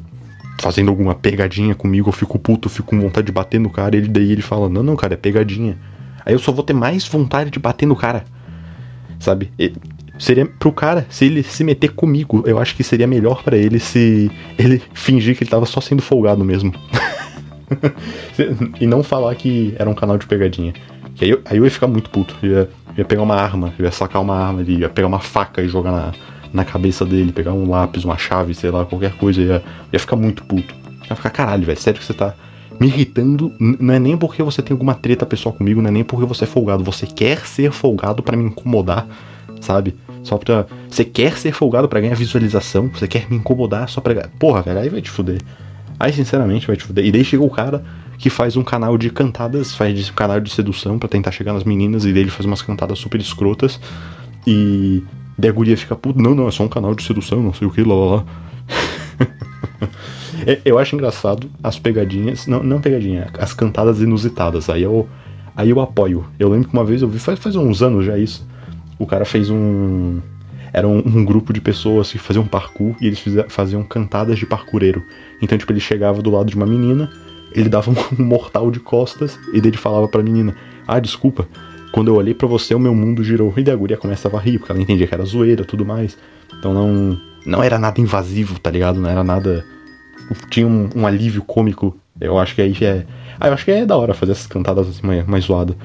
fazendo 0.61 0.89
alguma 0.89 1.15
pegadinha 1.15 1.73
comigo, 1.73 2.09
eu 2.09 2.13
fico 2.13 2.37
puto, 2.37 2.67
eu 2.67 2.71
fico 2.71 2.91
com 2.91 3.01
vontade 3.01 3.25
de 3.25 3.31
bater 3.31 3.59
no 3.59 3.69
cara, 3.69 3.97
e 3.97 4.01
daí 4.01 4.31
ele 4.31 4.43
fala, 4.43 4.69
não, 4.69 4.83
não, 4.83 4.95
cara, 4.95 5.15
é 5.15 5.17
pegadinha. 5.17 5.75
Aí 6.23 6.33
eu 6.33 6.39
só 6.39 6.51
vou 6.51 6.63
ter 6.63 6.73
mais 6.73 7.07
vontade 7.07 7.49
de 7.49 7.57
bater 7.57 7.87
no 7.87 7.95
cara. 7.95 8.23
Sabe? 9.19 9.51
E 9.57 9.73
seria 10.19 10.45
pro 10.45 10.71
cara, 10.71 11.07
se 11.09 11.25
ele 11.25 11.41
se 11.41 11.63
meter 11.63 11.89
comigo, 11.89 12.43
eu 12.45 12.59
acho 12.59 12.75
que 12.75 12.83
seria 12.83 13.07
melhor 13.07 13.41
para 13.41 13.57
ele 13.57 13.79
se 13.79 14.29
ele 14.55 14.79
fingir 14.93 15.35
que 15.35 15.43
ele 15.43 15.49
tava 15.49 15.65
só 15.65 15.81
sendo 15.81 16.01
folgado 16.01 16.45
mesmo. 16.45 16.71
e 18.79 18.85
não 18.85 19.01
falar 19.01 19.33
que 19.33 19.73
era 19.79 19.89
um 19.89 19.95
canal 19.95 20.17
de 20.19 20.27
pegadinha. 20.27 20.73
Que 21.15 21.25
aí, 21.25 21.31
eu, 21.31 21.41
aí 21.45 21.57
eu 21.57 21.65
ia 21.65 21.71
ficar 21.71 21.87
muito 21.87 22.11
puto. 22.11 22.35
Eu 22.43 22.49
ia, 22.51 22.69
ia 22.99 23.05
pegar 23.05 23.23
uma 23.23 23.35
arma, 23.35 23.73
eu 23.79 23.85
ia 23.85 23.91
sacar 23.91 24.21
uma 24.21 24.37
arma, 24.37 24.61
ia 24.61 24.89
pegar 24.89 25.07
uma 25.07 25.19
faca 25.19 25.59
e 25.63 25.67
jogar 25.67 25.91
na, 25.91 26.11
na 26.53 26.65
cabeça 26.65 27.05
dele, 27.05 27.31
pegar 27.31 27.53
um 27.53 27.69
lápis, 27.69 28.03
uma 28.03 28.17
chave, 28.17 28.53
sei 28.53 28.71
lá, 28.71 28.85
qualquer 28.85 29.13
coisa, 29.13 29.41
ia, 29.41 29.63
ia 29.91 29.99
ficar 29.99 30.15
muito 30.15 30.43
puto. 30.43 30.73
Ia 31.09 31.15
ficar, 31.15 31.29
caralho, 31.29 31.65
velho, 31.65 31.79
sério 31.79 31.99
que 31.99 32.05
você 32.05 32.13
tá 32.13 32.33
me 32.79 32.87
irritando. 32.87 33.53
Não 33.59 33.93
é 33.93 33.99
nem 33.99 34.17
porque 34.17 34.41
você 34.41 34.61
tem 34.61 34.73
alguma 34.73 34.95
treta 34.95 35.25
pessoal 35.25 35.53
comigo, 35.53 35.81
não 35.81 35.89
é 35.89 35.91
nem 35.91 36.03
porque 36.03 36.25
você 36.25 36.43
é 36.43 36.47
folgado. 36.47 36.83
Você 36.83 37.05
quer 37.05 37.45
ser 37.45 37.71
folgado 37.71 38.23
para 38.23 38.35
me 38.35 38.43
incomodar, 38.45 39.07
sabe? 39.61 39.95
Só 40.23 40.37
pra. 40.37 40.65
Você 40.89 41.05
quer 41.05 41.37
ser 41.37 41.51
folgado 41.51 41.87
para 41.87 41.99
ganhar 41.99 42.15
visualização, 42.15 42.89
você 42.89 43.07
quer 43.07 43.29
me 43.29 43.37
incomodar 43.37 43.87
só 43.89 44.01
pra. 44.01 44.27
Porra, 44.39 44.61
velho, 44.61 44.79
aí 44.79 44.89
vai 44.89 45.01
te 45.01 45.09
fuder. 45.09 45.39
Aí, 45.99 46.11
sinceramente, 46.11 46.65
vai 46.65 46.75
te 46.75 46.83
fuder. 46.83 47.05
E 47.05 47.11
daí 47.11 47.23
chega 47.23 47.43
o 47.43 47.49
cara 47.49 47.83
que 48.17 48.29
faz 48.29 48.57
um 48.57 48.63
canal 48.63 48.97
de 48.97 49.09
cantadas, 49.09 49.75
faz 49.75 50.09
um 50.09 50.13
canal 50.13 50.39
de 50.39 50.49
sedução 50.49 50.97
para 50.97 51.07
tentar 51.07 51.31
chegar 51.31 51.53
nas 51.53 51.63
meninas, 51.63 52.05
e 52.05 52.11
daí 52.11 52.23
ele 52.23 52.31
faz 52.31 52.45
umas 52.45 52.61
cantadas 52.61 52.97
super 52.97 53.21
escrotas. 53.21 53.79
E 54.45 55.03
Daí 55.41 55.49
a 55.49 55.53
guria 55.53 55.75
fica 55.75 55.95
puto, 55.95 56.21
não, 56.21 56.35
não, 56.35 56.47
é 56.47 56.51
só 56.51 56.63
um 56.63 56.67
canal 56.67 56.93
de 56.93 57.01
sedução, 57.01 57.41
não 57.41 57.51
sei 57.51 57.67
o 57.67 57.71
que, 57.71 57.83
lá 57.83 57.95
lá 57.95 58.15
lá. 58.17 58.25
É, 60.47 60.59
eu 60.65 60.79
acho 60.79 60.95
engraçado 60.95 61.51
as 61.61 61.77
pegadinhas, 61.77 62.47
não, 62.47 62.63
não 62.63 62.81
pegadinha, 62.81 63.29
as 63.37 63.53
cantadas 63.53 64.01
inusitadas. 64.01 64.71
Aí 64.71 64.81
eu, 64.81 65.07
aí 65.55 65.69
eu 65.69 65.79
apoio. 65.79 66.25
Eu 66.39 66.49
lembro 66.49 66.67
que 66.67 66.73
uma 66.73 66.83
vez 66.83 67.03
eu 67.03 67.07
vi, 67.07 67.19
faz, 67.19 67.37
faz 67.37 67.55
uns 67.55 67.83
anos 67.83 68.05
já 68.05 68.17
isso. 68.17 68.47
O 68.97 69.05
cara 69.05 69.23
fez 69.23 69.51
um. 69.51 70.19
Era 70.73 70.87
um, 70.87 70.97
um 70.97 71.23
grupo 71.23 71.53
de 71.53 71.61
pessoas 71.61 72.11
que 72.11 72.17
faziam 72.17 72.47
parkour 72.47 72.95
e 72.99 73.05
eles 73.05 73.23
faziam 73.49 73.83
cantadas 73.83 74.39
de 74.39 74.47
parkoureiro. 74.47 75.03
Então, 75.43 75.55
tipo, 75.55 75.71
ele 75.71 75.79
chegava 75.79 76.23
do 76.23 76.31
lado 76.31 76.49
de 76.49 76.55
uma 76.55 76.65
menina, 76.65 77.11
ele 77.53 77.69
dava 77.69 77.91
um 77.91 77.95
mortal 78.23 78.71
de 78.71 78.79
costas 78.79 79.37
e 79.53 79.61
daí 79.61 79.69
ele 79.69 79.77
falava 79.77 80.07
pra 80.07 80.23
menina: 80.23 80.55
Ah, 80.87 80.99
desculpa, 80.99 81.47
quando 81.91 82.07
eu 82.07 82.15
olhei 82.15 82.33
para 82.33 82.47
você, 82.47 82.73
o 82.73 82.79
meu 82.79 82.95
mundo 82.95 83.23
girou. 83.23 83.53
E 83.61 83.69
a 83.69 83.75
guria 83.75 83.97
começava 83.97 84.37
a 84.37 84.39
rir, 84.39 84.57
porque 84.57 84.71
ela 84.71 84.81
entendia 84.81 85.07
que 85.07 85.13
era 85.13 85.23
zoeira 85.25 85.63
tudo 85.63 85.85
mais. 85.85 86.17
Então 86.57 86.73
não, 86.73 87.19
não 87.45 87.63
era 87.63 87.77
nada 87.77 87.99
invasivo, 88.01 88.59
tá 88.59 88.71
ligado? 88.71 88.99
Não 88.99 89.09
era 89.09 89.23
nada. 89.23 89.65
Tinha 90.49 90.67
um, 90.67 90.89
um 90.95 91.05
alívio 91.05 91.43
cômico. 91.43 91.97
Eu 92.19 92.37
acho 92.39 92.55
que 92.55 92.61
aí 92.61 92.75
é. 92.81 93.05
Ah, 93.39 93.47
eu 93.47 93.53
acho 93.53 93.65
que 93.65 93.71
é 93.71 93.85
da 93.85 93.97
hora 93.97 94.13
fazer 94.13 94.33
essas 94.33 94.47
cantadas 94.47 94.87
assim 94.87 95.05
mais, 95.05 95.25
mais 95.27 95.45
zoadas. 95.45 95.75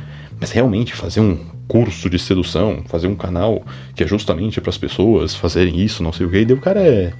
Mas 0.40 0.50
realmente 0.50 0.94
fazer 0.94 1.20
um 1.20 1.38
curso 1.66 2.08
de 2.08 2.18
sedução, 2.18 2.82
fazer 2.86 3.06
um 3.06 3.14
canal 3.14 3.62
que 3.94 4.04
é 4.04 4.06
justamente 4.06 4.60
para 4.60 4.70
as 4.70 4.78
pessoas 4.78 5.34
fazerem 5.34 5.80
isso, 5.80 6.02
não 6.02 6.12
sei 6.12 6.26
o 6.26 6.30
que, 6.30 6.38
e 6.38 6.44
daí 6.44 6.56
o 6.56 6.60
cara 6.60 6.80
é. 6.80 7.12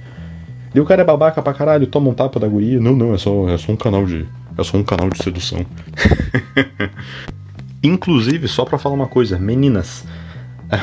Daí 0.73 0.81
o 0.81 0.85
cara 0.85 1.01
é 1.01 1.05
babaca 1.05 1.41
pra 1.41 1.53
caralho, 1.53 1.87
toma 1.87 2.09
um 2.09 2.13
tapa 2.13 2.39
da 2.39 2.47
guria. 2.47 2.79
Não, 2.79 2.95
não, 2.95 3.13
é 3.13 3.17
só, 3.17 3.49
é 3.49 3.57
só 3.57 3.71
um 3.71 3.75
canal 3.75 4.05
de. 4.05 4.25
É 4.57 4.63
só 4.63 4.77
um 4.77 4.83
canal 4.83 5.09
de 5.09 5.21
sedução. 5.21 5.65
Inclusive, 7.83 8.47
só 8.47 8.65
para 8.65 8.77
falar 8.77 8.95
uma 8.95 9.07
coisa, 9.07 9.37
meninas, 9.37 10.05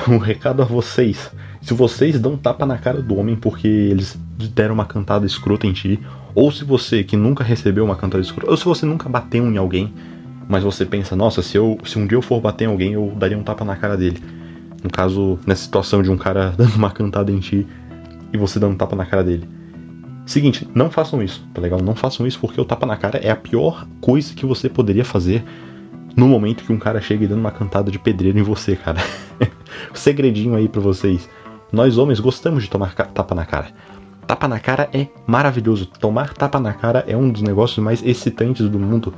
um 0.08 0.18
recado 0.18 0.62
a 0.62 0.64
vocês. 0.64 1.30
se 1.60 1.74
vocês 1.74 2.20
dão 2.20 2.36
tapa 2.36 2.64
na 2.64 2.78
cara 2.78 3.02
do 3.02 3.16
homem 3.16 3.36
porque 3.36 3.66
eles 3.66 4.18
deram 4.54 4.74
uma 4.74 4.84
cantada 4.84 5.26
escrota 5.26 5.66
em 5.66 5.72
ti, 5.72 5.98
ou 6.34 6.50
se 6.52 6.64
você 6.64 7.02
que 7.02 7.16
nunca 7.16 7.42
recebeu 7.42 7.84
uma 7.84 7.96
cantada 7.96 8.22
escrota, 8.22 8.50
ou 8.50 8.56
se 8.56 8.64
você 8.64 8.86
nunca 8.86 9.08
bateu 9.08 9.44
em 9.46 9.56
alguém, 9.56 9.92
mas 10.48 10.62
você 10.62 10.84
pensa, 10.84 11.16
nossa, 11.16 11.42
se, 11.42 11.56
eu, 11.56 11.78
se 11.84 11.98
um 11.98 12.06
dia 12.06 12.16
eu 12.16 12.22
for 12.22 12.40
bater 12.40 12.64
em 12.64 12.68
alguém, 12.68 12.92
eu 12.92 13.12
daria 13.16 13.38
um 13.38 13.42
tapa 13.42 13.64
na 13.64 13.76
cara 13.76 13.96
dele. 13.96 14.22
No 14.82 14.90
caso, 14.90 15.38
nessa 15.46 15.62
situação 15.62 16.02
de 16.02 16.10
um 16.10 16.16
cara 16.16 16.52
dando 16.56 16.74
uma 16.76 16.90
cantada 16.90 17.32
em 17.32 17.40
ti 17.40 17.66
e 18.32 18.36
você 18.36 18.58
dando 18.58 18.72
um 18.72 18.76
tapa 18.76 18.94
na 18.94 19.06
cara 19.06 19.24
dele. 19.24 19.48
Seguinte, 20.26 20.68
não 20.74 20.90
façam 20.90 21.22
isso, 21.22 21.46
tá 21.52 21.60
legal? 21.60 21.82
Não 21.82 21.94
façam 21.94 22.26
isso 22.26 22.38
porque 22.38 22.60
o 22.60 22.64
tapa 22.64 22.86
na 22.86 22.96
cara 22.96 23.18
é 23.18 23.30
a 23.30 23.36
pior 23.36 23.86
coisa 24.00 24.34
que 24.34 24.46
você 24.46 24.68
poderia 24.68 25.04
fazer 25.04 25.44
no 26.16 26.28
momento 26.28 26.64
que 26.64 26.73
um 26.73 26.78
cara 26.78 27.00
chega 27.00 27.25
e 27.25 27.26
dando 27.26 27.40
uma 27.40 27.50
cantada 27.50 27.90
de 27.90 27.99
pedreiro 27.99 28.38
em 28.38 28.42
você, 28.42 28.76
cara. 28.76 29.00
Segredinho 29.92 30.54
aí 30.54 30.68
para 30.68 30.80
vocês. 30.80 31.28
Nós 31.73 31.99
homens 31.99 32.21
gostamos 32.21 32.62
de 32.62 32.71
tomar 32.71 32.94
tapa 32.94 33.35
na 33.35 33.44
cara. 33.44 33.68
Tapa 34.26 34.47
na 34.47 34.61
cara 34.61 34.88
é 34.92 35.09
maravilhoso. 35.26 35.87
Tomar 35.87 36.33
tapa 36.33 36.61
na 36.61 36.73
cara 36.73 37.04
é 37.06 37.16
um 37.16 37.30
dos 37.30 37.42
negócios 37.42 37.78
mais 37.85 38.02
excitantes 38.02 38.68
do 38.68 38.78
mundo. 38.78 39.12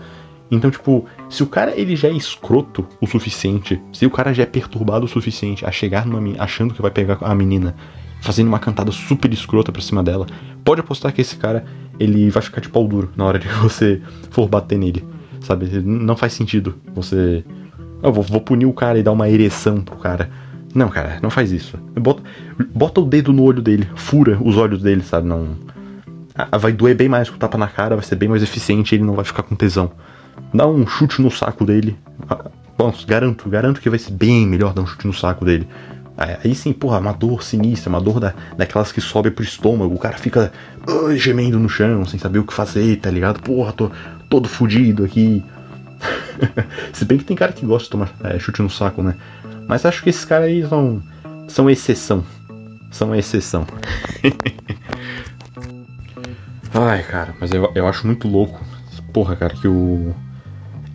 Então, 0.51 0.71
tipo, 0.71 1.05
se 1.29 1.43
o 1.43 1.47
cara 1.47 1.73
ele 1.79 1.97
já 1.97 2.09
é 2.09 2.13
escroto 2.13 2.87
o 3.01 3.07
suficiente, 3.07 3.81
se 3.93 4.07
o 4.07 4.11
cara 4.11 4.33
já 4.33 4.45
é 4.45 4.47
perturbado 4.47 5.05
o 5.05 5.09
suficiente 5.09 5.67
a 5.67 5.73
chegar 5.73 6.07
numa 6.07 6.43
achando 6.43 6.73
que 6.73 6.81
vai 6.81 6.91
pegar 6.91 7.19
a 7.21 7.35
menina 7.35 7.75
fazendo 8.21 8.49
uma 8.49 8.59
cantada 8.59 8.91
super 8.91 9.33
escrota 9.33 9.71
pra 9.71 9.83
cima 9.83 10.03
dela, 10.03 10.27
pode 10.65 10.81
apostar 10.81 11.13
que 11.13 11.21
esse 11.21 11.37
cara 11.37 11.65
ele 11.99 12.31
vai 12.31 12.43
ficar 12.43 12.61
de 12.61 12.69
pau 12.69 12.87
duro 12.87 13.11
na 13.17 13.25
hora 13.25 13.39
de 13.39 13.49
você 13.59 14.01
for 14.31 14.49
bater 14.49 14.79
nele. 14.79 15.05
Sabe? 15.41 15.67
Não 15.81 16.17
faz 16.17 16.33
sentido 16.33 16.75
você. 16.95 17.45
Eu 18.03 18.13
vou, 18.13 18.23
vou 18.23 18.41
punir 18.41 18.67
o 18.67 18.73
cara 18.73 18.99
e 18.99 19.03
dar 19.03 19.13
uma 19.13 19.29
ereção 19.29 19.81
pro 19.81 19.97
cara. 19.97 20.31
Não, 20.75 20.89
cara, 20.89 21.19
não 21.23 21.31
faz 21.31 21.53
isso. 21.53 21.79
Bota, 21.99 22.23
bota 22.75 23.01
o 23.01 23.05
dedo 23.07 23.33
no 23.33 23.43
olho 23.43 23.63
dele, 23.63 23.89
fura 23.95 24.39
os 24.43 24.57
olhos 24.57 24.83
dele, 24.83 25.03
sabe? 25.03 25.27
Não. 25.27 25.57
Vai 26.61 26.73
doer 26.73 26.95
bem 26.95 27.09
mais 27.09 27.31
com 27.31 27.37
o 27.37 27.39
tapa 27.39 27.57
na 27.57 27.67
cara, 27.67 27.97
vai 27.97 28.05
ser 28.05 28.17
bem 28.17 28.29
mais 28.29 28.43
eficiente 28.43 28.95
ele 28.95 29.03
não 29.03 29.15
vai 29.15 29.25
ficar 29.25 29.43
com 29.43 29.55
tesão. 29.55 29.91
Dá 30.53 30.67
um 30.67 30.87
chute 30.87 31.23
no 31.23 31.31
saco 31.31 31.65
dele. 31.65 31.97
Bom, 32.77 32.93
garanto, 33.07 33.49
garanto 33.49 33.81
que 33.81 33.89
vai 33.89 33.99
ser 33.99 34.13
bem 34.13 34.47
melhor 34.47 34.75
dar 34.75 34.83
um 34.83 34.87
chute 34.87 35.07
no 35.07 35.15
saco 35.15 35.47
dele. 35.47 35.67
Aí 36.17 36.55
sim, 36.55 36.73
porra, 36.73 36.99
uma 36.99 37.13
dor 37.13 37.43
sinistra, 37.43 37.91
uma 37.91 38.01
dor 38.01 38.21
da, 38.21 38.33
daquelas 38.57 38.91
que 38.91 39.03
sobe 39.03 39.31
pro 39.31 39.45
estômago, 39.45 39.95
o 39.95 39.99
cara 39.99 40.17
fica 40.17 40.51
uh, 40.89 41.15
gemendo 41.15 41.59
no 41.59 41.69
chão, 41.69 42.07
sem 42.07 42.19
saber 42.19 42.39
o 42.39 42.45
que 42.45 42.55
fazer, 42.55 42.97
tá 42.97 43.11
ligado? 43.11 43.43
Porra, 43.43 43.73
tô 43.73 43.91
todo 44.29 44.49
fudido 44.49 45.05
aqui. 45.05 45.45
Se 46.93 47.05
bem 47.05 47.19
que 47.19 47.25
tem 47.25 47.37
cara 47.37 47.53
que 47.53 47.65
gosta 47.65 47.85
de 47.85 47.91
tomar 47.91 48.13
é, 48.25 48.39
chute 48.39 48.63
no 48.63 48.71
saco, 48.71 49.03
né? 49.03 49.15
Mas 49.69 49.85
acho 49.85 50.03
que 50.03 50.11
esses 50.11 50.25
caras 50.25 50.47
aí 50.47 50.67
são, 50.67 51.03
são 51.49 51.69
exceção. 51.71 52.25
São 52.91 53.15
exceção. 53.15 53.67
Ai, 56.73 57.03
cara, 57.05 57.35
mas 57.41 57.51
eu, 57.53 57.73
eu 57.75 57.89
acho 57.89 58.07
muito 58.07 58.29
louco. 58.29 58.61
Porra, 59.13 59.35
cara, 59.35 59.55
que 59.55 59.67
o. 59.67 60.15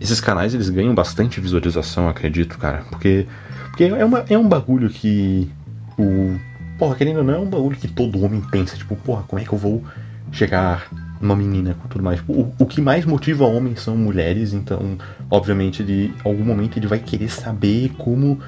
Esses 0.00 0.20
canais 0.20 0.54
eles 0.54 0.68
ganham 0.68 0.94
bastante 0.94 1.40
visualização, 1.40 2.08
acredito, 2.08 2.56
cara. 2.58 2.84
Porque 2.88 3.26
porque 3.72 3.84
é, 3.84 4.04
uma, 4.04 4.24
é 4.28 4.36
um 4.38 4.46
bagulho 4.46 4.88
que. 4.90 5.50
O. 5.98 6.38
Porra, 6.78 6.94
querendo 6.94 7.18
ou 7.18 7.24
não, 7.24 7.34
é 7.34 7.38
um 7.38 7.48
bagulho 7.48 7.76
que 7.76 7.88
todo 7.88 8.22
homem 8.22 8.42
pensa. 8.50 8.76
Tipo, 8.76 8.94
porra, 8.96 9.22
como 9.22 9.40
é 9.40 9.44
que 9.44 9.52
eu 9.52 9.58
vou 9.58 9.82
chegar 10.30 10.86
numa 11.22 11.36
menina 11.36 11.74
com 11.80 11.88
tudo 11.88 12.02
mais? 12.02 12.20
O, 12.28 12.52
o 12.58 12.66
que 12.66 12.80
mais 12.80 13.04
motiva 13.04 13.44
homens 13.44 13.80
são 13.80 13.96
mulheres, 13.96 14.52
então, 14.52 14.98
obviamente, 15.30 15.82
ele, 15.82 16.12
em 16.24 16.28
algum 16.28 16.44
momento 16.44 16.78
ele 16.78 16.86
vai 16.86 16.98
querer 16.98 17.28
saber 17.28 17.90
como 17.96 18.38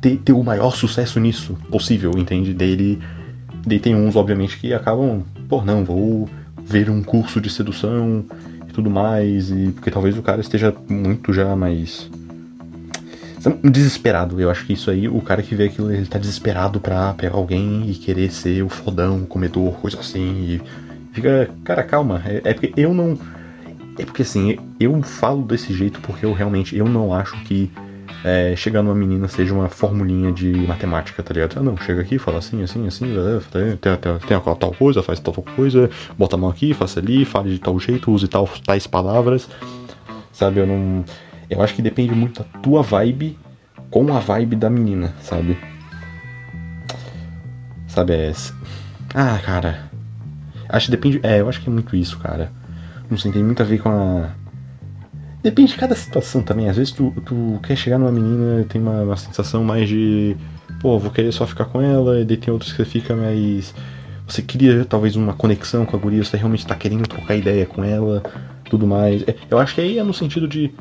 ter, 0.00 0.16
ter 0.18 0.32
o 0.32 0.42
maior 0.42 0.74
sucesso 0.74 1.20
nisso 1.20 1.56
possível, 1.70 2.12
entende? 2.16 2.52
Dele. 2.52 2.98
Daí 3.66 3.78
tem 3.78 3.94
uns, 3.94 4.16
obviamente, 4.16 4.58
que 4.58 4.72
acabam, 4.72 5.22
pô, 5.48 5.62
não, 5.62 5.84
vou 5.84 6.28
ver 6.64 6.88
um 6.90 7.02
curso 7.02 7.40
de 7.40 7.50
sedução 7.50 8.24
e 8.68 8.72
tudo 8.72 8.90
mais, 8.90 9.50
e 9.50 9.72
porque 9.72 9.90
talvez 9.90 10.16
o 10.16 10.22
cara 10.22 10.40
esteja 10.40 10.74
muito 10.88 11.32
já 11.32 11.54
mais 11.56 12.10
desesperado. 13.62 14.40
Eu 14.40 14.50
acho 14.50 14.66
que 14.66 14.72
isso 14.72 14.90
aí, 14.90 15.08
o 15.08 15.20
cara 15.20 15.42
que 15.42 15.54
vê 15.54 15.64
aquilo, 15.64 15.92
ele 15.92 16.06
tá 16.06 16.18
desesperado 16.18 16.80
pra 16.80 17.14
pegar 17.14 17.36
alguém 17.36 17.88
e 17.88 17.94
querer 17.94 18.30
ser 18.30 18.62
o 18.62 18.68
fodão, 18.68 19.22
o 19.22 19.26
comedor, 19.26 19.74
coisa 19.74 20.00
assim. 20.00 20.20
E 20.20 20.62
fica, 21.16 21.50
cara, 21.64 21.82
calma. 21.82 22.22
É, 22.24 22.42
é, 22.44 22.54
porque 22.54 22.72
eu 22.76 22.94
não. 22.94 23.18
É 23.98 24.04
porque 24.04 24.22
assim, 24.22 24.58
eu 24.78 25.02
falo 25.02 25.42
desse 25.42 25.72
jeito 25.72 26.00
porque 26.00 26.26
eu 26.26 26.32
realmente 26.32 26.76
eu 26.76 26.84
não 26.86 27.14
acho 27.14 27.34
que 27.44 27.70
é, 28.22 28.54
chegar 28.54 28.82
numa 28.82 28.94
menina 28.94 29.26
seja 29.26 29.54
uma 29.54 29.70
formulinha 29.70 30.30
de 30.30 30.52
matemática, 30.66 31.22
tá 31.22 31.32
ligado? 31.32 31.58
Ah, 31.58 31.62
não, 31.62 31.76
chega 31.78 32.02
aqui, 32.02 32.18
fala 32.18 32.38
assim, 32.38 32.62
assim, 32.62 32.86
assim, 32.86 33.06
tem, 33.50 33.76
tem, 33.76 33.96
tem, 33.96 34.18
tem 34.18 34.40
tal 34.40 34.74
coisa, 34.74 35.02
faz 35.02 35.18
tal 35.18 35.32
coisa, 35.32 35.88
bota 36.18 36.36
a 36.36 36.38
mão 36.38 36.50
aqui, 36.50 36.74
faça 36.74 37.00
ali, 37.00 37.24
fale 37.24 37.50
de 37.50 37.58
tal 37.58 37.78
jeito, 37.80 38.12
use 38.12 38.28
tal, 38.28 38.46
tais 38.64 38.86
palavras. 38.86 39.48
Sabe, 40.30 40.60
eu 40.60 40.66
não 40.66 41.02
eu 41.48 41.62
acho 41.62 41.74
que 41.74 41.80
depende 41.80 42.14
muito 42.14 42.42
da 42.42 42.60
tua 42.60 42.82
vibe 42.82 43.38
com 43.90 44.12
a 44.12 44.18
vibe 44.18 44.56
da 44.56 44.68
menina, 44.68 45.14
sabe? 45.22 45.56
Sabe, 47.88 48.12
é. 48.12 48.32
Ah, 49.14 49.38
cara. 49.42 49.85
Acho 50.68 50.86
que 50.86 50.90
depende. 50.90 51.20
É, 51.22 51.40
eu 51.40 51.48
acho 51.48 51.60
que 51.60 51.68
é 51.68 51.72
muito 51.72 51.94
isso, 51.96 52.18
cara. 52.18 52.50
Não 53.10 53.16
sei, 53.16 53.32
tem 53.32 53.42
muito 53.42 53.62
a 53.62 53.66
ver 53.66 53.78
com 53.78 53.88
a. 53.88 54.30
Depende 55.42 55.72
de 55.72 55.78
cada 55.78 55.94
situação 55.94 56.42
também. 56.42 56.68
Às 56.68 56.76
vezes 56.76 56.92
tu, 56.92 57.12
tu 57.24 57.60
quer 57.62 57.76
chegar 57.76 57.98
numa 57.98 58.10
menina 58.10 58.62
e 58.62 58.64
tem 58.64 58.80
uma, 58.80 59.02
uma 59.02 59.16
sensação 59.16 59.62
mais 59.62 59.88
de. 59.88 60.36
Pô, 60.80 60.98
vou 60.98 61.10
querer 61.10 61.32
só 61.32 61.46
ficar 61.46 61.66
com 61.66 61.80
ela, 61.80 62.20
e 62.20 62.24
daí 62.24 62.36
tem 62.36 62.52
outros 62.52 62.72
que 62.72 62.78
você 62.78 62.84
fica 62.84 63.14
mais. 63.14 63.74
Você 64.26 64.42
cria 64.42 64.84
talvez 64.84 65.14
uma 65.14 65.34
conexão 65.34 65.86
com 65.86 65.96
a 65.96 66.00
guria, 66.00 66.24
você 66.24 66.36
realmente 66.36 66.66
tá 66.66 66.74
querendo 66.74 67.06
trocar 67.06 67.36
ideia 67.36 67.64
com 67.64 67.84
ela, 67.84 68.22
tudo 68.68 68.86
mais. 68.86 69.22
É, 69.22 69.36
eu 69.48 69.58
acho 69.58 69.74
que 69.74 69.80
aí 69.80 69.98
é 69.98 70.02
no 70.02 70.12
sentido 70.12 70.48
de 70.48 70.72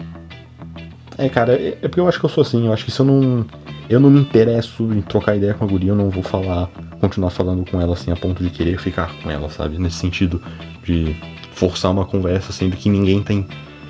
é, 1.17 1.29
cara, 1.29 1.53
é, 1.53 1.77
é 1.81 1.87
porque 1.87 1.99
eu 1.99 2.07
acho 2.07 2.19
que 2.19 2.25
eu 2.25 2.29
sou 2.29 2.41
assim, 2.41 2.65
eu 2.65 2.73
acho 2.73 2.85
que 2.85 2.91
se 2.91 2.99
eu 2.99 3.05
não. 3.05 3.45
Eu 3.87 3.99
não 3.99 4.09
me 4.09 4.19
interesso 4.19 4.83
em 4.91 5.01
trocar 5.01 5.35
ideia 5.35 5.53
com 5.53 5.63
a 5.63 5.67
guria, 5.67 5.91
eu 5.91 5.95
não 5.95 6.09
vou 6.09 6.23
falar, 6.23 6.67
continuar 6.99 7.29
falando 7.29 7.69
com 7.69 7.79
ela 7.79 7.93
assim 7.93 8.11
a 8.11 8.15
ponto 8.15 8.43
de 8.43 8.49
querer 8.49 8.79
ficar 8.79 9.13
com 9.21 9.29
ela, 9.29 9.47
sabe? 9.47 9.77
Nesse 9.77 9.97
sentido 9.97 10.41
de 10.83 11.15
forçar 11.51 11.91
uma 11.91 12.03
conversa, 12.03 12.51
sendo 12.51 12.75
que 12.75 12.89
ninguém 12.89 13.21
tem 13.21 13.45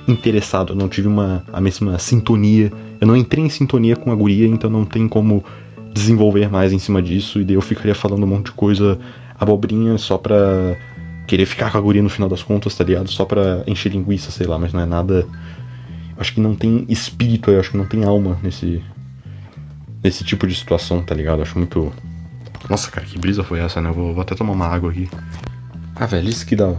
interessado, 0.06 0.72
eu 0.72 0.76
não 0.76 0.88
tive 0.88 1.08
uma, 1.08 1.42
a 1.50 1.60
mesma 1.60 1.98
sintonia, 1.98 2.70
eu 3.00 3.06
não 3.06 3.16
entrei 3.16 3.44
em 3.44 3.48
sintonia 3.48 3.96
com 3.96 4.12
a 4.12 4.14
guria, 4.14 4.46
então 4.46 4.68
não 4.68 4.84
tem 4.84 5.08
como 5.08 5.42
desenvolver 5.94 6.50
mais 6.50 6.72
em 6.74 6.78
cima 6.78 7.02
disso, 7.02 7.40
e 7.40 7.44
daí 7.44 7.54
eu 7.54 7.62
ficaria 7.62 7.94
falando 7.94 8.22
um 8.22 8.26
monte 8.26 8.46
de 8.46 8.52
coisa 8.52 8.98
abobrinha 9.40 9.96
só 9.96 10.18
pra 10.18 10.36
querer 11.26 11.46
ficar 11.46 11.72
com 11.72 11.78
a 11.78 11.80
guria 11.80 12.02
no 12.02 12.08
final 12.08 12.28
das 12.28 12.42
contas, 12.42 12.74
tá 12.74 12.84
ligado? 12.84 13.10
Só 13.10 13.24
pra 13.24 13.64
encher 13.66 13.90
linguiça, 13.92 14.30
sei 14.30 14.46
lá, 14.46 14.58
mas 14.58 14.72
não 14.72 14.80
é 14.80 14.86
nada 14.86 15.26
acho 16.18 16.34
que 16.34 16.40
não 16.40 16.54
tem 16.54 16.84
espírito, 16.88 17.50
eu 17.50 17.60
acho 17.60 17.70
que 17.70 17.76
não 17.76 17.86
tem 17.86 18.04
alma 18.04 18.38
nesse 18.42 18.82
nesse 20.02 20.22
tipo 20.22 20.46
de 20.46 20.54
situação, 20.54 21.02
tá 21.02 21.14
ligado? 21.14 21.42
Acho 21.42 21.58
muito 21.58 21.92
Nossa, 22.70 22.90
cara, 22.90 23.06
que 23.06 23.18
brisa 23.18 23.42
foi 23.42 23.60
essa, 23.60 23.80
né? 23.80 23.90
Vou, 23.90 24.12
vou 24.12 24.22
até 24.22 24.34
tomar 24.34 24.52
uma 24.52 24.66
água 24.66 24.90
aqui. 24.90 25.08
Ah, 25.94 26.06
velho, 26.06 26.28
isso 26.28 26.46
que 26.46 26.54
dá 26.54 26.74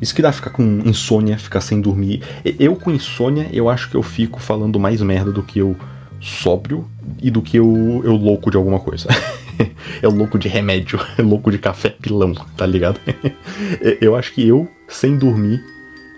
isso 0.00 0.14
que 0.14 0.22
dá 0.22 0.30
ficar 0.30 0.50
com 0.50 0.62
insônia, 0.84 1.36
ficar 1.38 1.60
sem 1.60 1.80
dormir. 1.80 2.22
Eu 2.58 2.76
com 2.76 2.90
insônia, 2.90 3.48
eu 3.52 3.68
acho 3.68 3.90
que 3.90 3.96
eu 3.96 4.02
fico 4.02 4.40
falando 4.40 4.78
mais 4.78 5.02
merda 5.02 5.32
do 5.32 5.42
que 5.42 5.58
eu 5.58 5.76
sóbrio 6.20 6.88
e 7.20 7.30
do 7.30 7.42
que 7.42 7.56
eu, 7.56 8.02
eu 8.04 8.14
louco 8.14 8.50
de 8.50 8.56
alguma 8.56 8.78
coisa. 8.78 9.08
eu 10.00 10.10
louco 10.10 10.38
de 10.38 10.48
remédio, 10.48 11.00
eu 11.18 11.26
louco 11.26 11.50
de 11.50 11.58
café 11.58 11.90
pilão, 11.90 12.32
tá 12.56 12.64
ligado? 12.64 13.00
eu 14.00 14.14
acho 14.14 14.32
que 14.32 14.46
eu, 14.46 14.68
sem 14.86 15.16
dormir, 15.16 15.62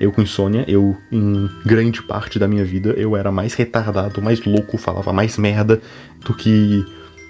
eu 0.01 0.11
com 0.11 0.23
insônia, 0.23 0.65
eu, 0.67 0.97
em 1.13 1.49
grande 1.65 2.03
parte 2.03 2.39
da 2.39 2.49
minha 2.49 2.65
vida, 2.65 2.95
eu 2.97 3.15
era 3.15 3.31
mais 3.31 3.53
retardado, 3.53 4.23
mais 4.23 4.43
louco, 4.43 4.79
falava 4.79 5.13
mais 5.13 5.37
merda 5.37 5.79
do 6.25 6.33
que 6.33 6.83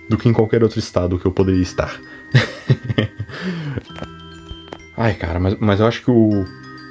do 0.08 0.16
que 0.16 0.28
em 0.28 0.32
qualquer 0.32 0.62
outro 0.62 0.78
estado 0.78 1.18
que 1.18 1.26
eu 1.26 1.32
poderia 1.32 1.62
estar. 1.62 2.00
Ai, 4.96 5.14
cara, 5.14 5.38
mas, 5.38 5.56
mas 5.60 5.80
eu 5.80 5.86
acho 5.86 6.02
que 6.02 6.10
o, 6.10 6.44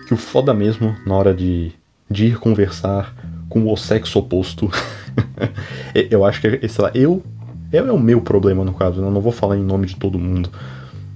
que 0.07 0.13
o 0.13 0.17
foda 0.17 0.53
mesmo 0.53 0.95
na 1.05 1.15
hora 1.15 1.33
de, 1.33 1.71
de 2.09 2.27
ir 2.27 2.39
conversar 2.39 3.13
com 3.49 3.71
o 3.71 3.75
sexo 3.75 4.19
oposto, 4.19 4.71
eu 6.09 6.25
acho 6.25 6.41
que, 6.41 6.67
sei 6.67 6.83
lá, 6.83 6.91
eu, 6.95 7.21
eu 7.73 7.87
é 7.87 7.91
o 7.91 7.99
meu 7.99 8.21
problema 8.21 8.63
no 8.63 8.73
caso, 8.73 9.01
eu 9.01 9.11
não 9.11 9.21
vou 9.21 9.33
falar 9.33 9.57
em 9.57 9.63
nome 9.63 9.85
de 9.85 9.97
todo 9.97 10.17
mundo, 10.17 10.49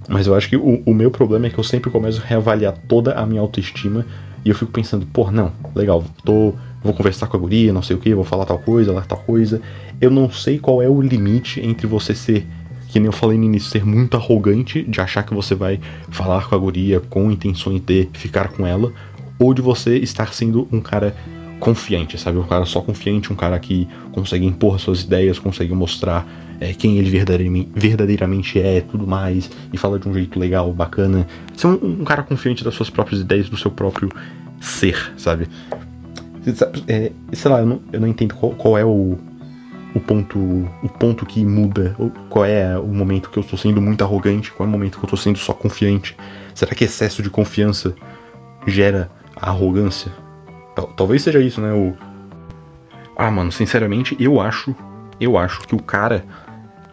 mas 0.08 0.26
eu 0.26 0.34
acho 0.34 0.48
que 0.48 0.56
o, 0.56 0.82
o 0.84 0.94
meu 0.94 1.10
problema 1.10 1.46
é 1.46 1.50
que 1.50 1.58
eu 1.58 1.64
sempre 1.64 1.90
começo 1.90 2.20
a 2.22 2.26
reavaliar 2.26 2.74
toda 2.86 3.14
a 3.14 3.24
minha 3.24 3.40
autoestima 3.40 4.04
e 4.44 4.50
eu 4.50 4.54
fico 4.54 4.70
pensando, 4.70 5.06
pô, 5.06 5.30
não, 5.30 5.52
legal, 5.74 6.04
tô, 6.24 6.54
vou 6.82 6.92
conversar 6.92 7.26
com 7.26 7.36
a 7.36 7.40
guria, 7.40 7.72
não 7.72 7.82
sei 7.82 7.96
o 7.96 7.98
que, 7.98 8.14
vou 8.14 8.24
falar 8.24 8.44
tal 8.44 8.58
coisa, 8.58 8.92
lá 8.92 9.00
tal 9.02 9.18
coisa. 9.18 9.60
Eu 10.00 10.10
não 10.10 10.30
sei 10.30 10.58
qual 10.58 10.82
é 10.82 10.88
o 10.88 11.00
limite 11.00 11.60
entre 11.60 11.86
você 11.86 12.14
ser, 12.14 12.46
que 12.88 13.00
nem 13.00 13.06
eu 13.06 13.12
falei 13.12 13.38
no 13.38 13.44
início, 13.44 13.70
ser 13.70 13.84
muito 13.84 14.16
arrogante, 14.16 14.82
de 14.82 15.00
achar 15.00 15.22
que 15.22 15.32
você 15.32 15.54
vai 15.54 15.80
falar 16.10 16.46
com 16.46 16.54
a 16.54 16.58
guria 16.58 17.00
com 17.00 17.30
intenções 17.30 17.80
de 17.80 18.08
ficar 18.12 18.48
com 18.48 18.66
ela, 18.66 18.92
ou 19.38 19.54
de 19.54 19.62
você 19.62 19.96
estar 19.96 20.34
sendo 20.34 20.68
um 20.70 20.80
cara 20.80 21.16
confiante, 21.58 22.18
sabe? 22.18 22.38
Um 22.38 22.46
cara 22.46 22.66
só 22.66 22.82
confiante, 22.82 23.32
um 23.32 23.36
cara 23.36 23.58
que 23.58 23.88
consegue 24.12 24.44
impor 24.44 24.78
suas 24.78 25.02
ideias, 25.02 25.38
consegue 25.38 25.72
mostrar 25.72 26.26
é, 26.60 26.72
quem 26.72 26.98
ele 26.98 27.10
verdadeiramente, 27.74 28.58
é 28.58 28.80
tudo 28.80 29.06
mais, 29.06 29.50
e 29.72 29.78
fala 29.78 29.98
de 29.98 30.08
um 30.08 30.14
jeito 30.14 30.38
legal, 30.38 30.72
bacana. 30.72 31.26
Ser 31.56 31.66
um, 31.68 32.00
um 32.00 32.04
cara 32.04 32.22
confiante 32.22 32.64
das 32.64 32.74
suas 32.74 32.90
próprias 32.90 33.20
ideias, 33.20 33.48
do 33.48 33.56
seu 33.56 33.70
próprio 33.70 34.10
ser, 34.60 35.12
sabe? 35.16 35.48
É, 36.88 37.10
sei 37.32 37.50
lá, 37.50 37.60
eu 37.60 37.66
não, 37.66 37.80
eu 37.92 38.00
não 38.00 38.08
entendo 38.08 38.34
qual, 38.34 38.52
qual 38.52 38.78
é 38.78 38.84
o, 38.84 39.18
o 39.94 40.00
ponto 40.00 40.38
o 40.38 40.88
ponto 40.88 41.24
que 41.24 41.44
muda, 41.44 41.96
qual 42.28 42.44
é 42.44 42.76
o 42.78 42.86
momento 42.86 43.30
que 43.30 43.38
eu 43.38 43.42
estou 43.42 43.58
sendo 43.58 43.80
muito 43.80 44.02
arrogante, 44.04 44.52
qual 44.52 44.66
é 44.66 44.68
o 44.68 44.72
momento 44.72 44.98
que 44.98 45.04
eu 45.04 45.06
estou 45.06 45.18
sendo 45.18 45.38
só 45.38 45.52
confiante. 45.52 46.16
Será 46.54 46.74
que 46.74 46.84
excesso 46.84 47.22
de 47.22 47.30
confiança 47.30 47.94
gera 48.66 49.10
arrogância? 49.36 50.12
Talvez 50.96 51.22
seja 51.22 51.40
isso, 51.40 51.60
né? 51.60 51.72
O... 51.72 51.94
Ah, 53.16 53.30
mano, 53.30 53.52
sinceramente, 53.52 54.16
eu 54.18 54.40
acho, 54.40 54.74
eu 55.20 55.38
acho 55.38 55.60
que 55.62 55.74
o 55.74 55.82
cara, 55.82 56.24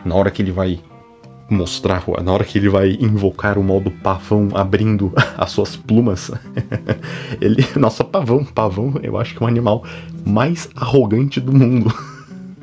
na 0.05 0.15
hora 0.15 0.31
que 0.31 0.41
ele 0.41 0.51
vai 0.51 0.79
mostrar, 1.51 2.03
na 2.23 2.31
hora 2.31 2.45
que 2.45 2.57
ele 2.57 2.69
vai 2.69 2.97
invocar 2.99 3.57
o 3.57 3.63
modo 3.63 3.91
pavão 3.91 4.49
abrindo 4.53 5.11
as 5.37 5.51
suas 5.51 5.75
plumas, 5.75 6.31
ele, 7.41 7.65
nossa, 7.75 8.03
pavão, 8.03 8.45
pavão, 8.45 8.93
eu 9.03 9.17
acho 9.17 9.35
que 9.35 9.43
é 9.43 9.45
o 9.45 9.49
animal 9.49 9.83
mais 10.25 10.69
arrogante 10.75 11.39
do 11.41 11.53
mundo. 11.53 11.93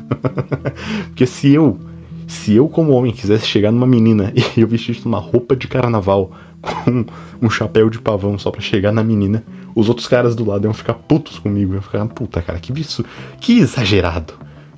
Porque 1.09 1.27
se 1.27 1.53
eu, 1.53 1.79
se 2.27 2.55
eu 2.55 2.69
como 2.69 2.93
homem 2.93 3.13
quisesse 3.13 3.47
chegar 3.47 3.71
numa 3.71 3.87
menina 3.87 4.33
e 4.35 4.61
eu 4.61 4.67
vestisse 4.67 5.05
uma 5.05 5.19
roupa 5.19 5.55
de 5.55 5.69
carnaval 5.69 6.33
com 6.63 7.05
um 7.43 7.51
chapéu 7.51 7.91
de 7.91 8.01
pavão 8.01 8.39
só 8.39 8.51
para 8.51 8.63
chegar 8.63 8.91
na 8.91 9.05
menina, 9.05 9.45
os 9.75 9.89
outros 9.89 10.09
caras 10.09 10.35
do 10.35 10.47
lado 10.47 10.65
iam 10.65 10.75
ficar 10.75 10.95
putos 10.95 11.39
comigo, 11.39 11.75
iam 11.75 11.83
ficar, 11.83 12.07
puta 12.07 12.41
cara, 12.41 12.59
que 12.59 12.73
isso, 12.81 13.05
que 13.39 13.59
exagerado. 13.59 14.33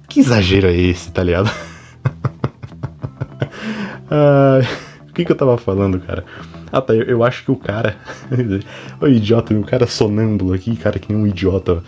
Que 0.08 0.18
exagero 0.18 0.66
é 0.66 0.76
esse, 0.76 1.12
tá 1.12 1.22
ligado? 1.22 1.48
Ah, 4.10 4.60
o 5.08 5.12
que, 5.12 5.24
que 5.24 5.32
eu 5.32 5.36
tava 5.36 5.56
falando, 5.56 6.00
cara? 6.00 6.24
Ah 6.72 6.80
tá, 6.80 6.94
eu, 6.94 7.04
eu 7.04 7.24
acho 7.24 7.44
que 7.44 7.50
o 7.50 7.56
cara. 7.56 7.96
o 9.00 9.06
idiota, 9.06 9.54
o 9.54 9.64
cara 9.64 9.86
sonâmbulo 9.86 10.52
aqui, 10.52 10.76
cara, 10.76 10.98
que 10.98 11.12
nem 11.12 11.22
um 11.22 11.26
idiota 11.26 11.82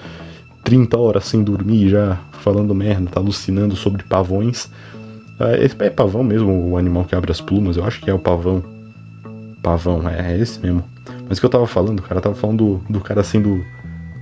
30 0.65 0.99
horas 0.99 1.25
sem 1.25 1.43
dormir 1.43 1.89
já 1.89 2.19
falando 2.33 2.75
merda, 2.75 3.11
tá 3.11 3.21
alucinando 3.21 3.77
sobre 3.77 4.03
pavões. 4.05 4.71
Ah, 5.39 5.57
esse 5.57 5.77
é 5.81 5.91
pavão 5.91 6.23
mesmo, 6.23 6.71
o 6.71 6.77
animal 6.77 7.05
que 7.05 7.15
abre 7.15 7.33
as 7.33 7.41
plumas, 7.41 7.77
eu 7.77 7.85
acho 7.85 8.01
que 8.01 8.11
é 8.11 8.15
o 8.15 8.19
pavão. 8.19 8.63
Pavão, 9.63 10.09
é, 10.09 10.35
é 10.35 10.39
esse 10.39 10.61
mesmo. 10.61 10.85
Mas 11.29 11.39
o 11.39 11.41
que 11.41 11.47
eu 11.47 11.51
tava 11.51 11.67
falando, 11.67 12.03
cara, 12.03 12.17
eu 12.17 12.23
tava 12.23 12.35
falando 12.35 12.81
do, 12.87 12.93
do 12.93 13.01
cara 13.01 13.23
sendo 13.23 13.65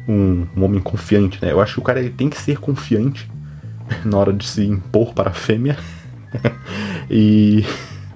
um, 0.09 0.47
um, 0.57 0.65
homem 0.65 0.81
confiante, 0.81 1.39
né? 1.43 1.53
Eu 1.53 1.61
acho 1.61 1.75
que 1.75 1.81
o 1.81 1.83
cara 1.83 2.01
ele 2.01 2.11
tem 2.11 2.29
que 2.29 2.39
ser 2.39 2.59
confiante 2.59 3.31
na 4.05 4.19
hora 4.19 4.33
de 4.33 4.47
se 4.47 4.65
impor 4.65 5.13
para 5.13 5.31
a 5.31 5.35
fêmea. 5.35 5.77
e. 7.11 7.65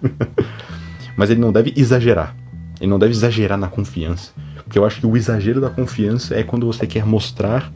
Mas 1.16 1.30
ele 1.30 1.40
não 1.40 1.52
deve 1.52 1.72
exagerar. 1.76 2.34
Ele 2.80 2.90
não 2.90 2.98
deve 2.98 3.12
exagerar 3.12 3.58
na 3.58 3.68
confiança. 3.68 4.32
Porque 4.64 4.78
eu 4.78 4.84
acho 4.84 5.00
que 5.00 5.06
o 5.06 5.16
exagero 5.16 5.60
da 5.60 5.70
confiança 5.70 6.34
é 6.34 6.42
quando 6.42 6.66
você 6.66 6.86
quer 6.86 7.04
mostrar 7.04 7.72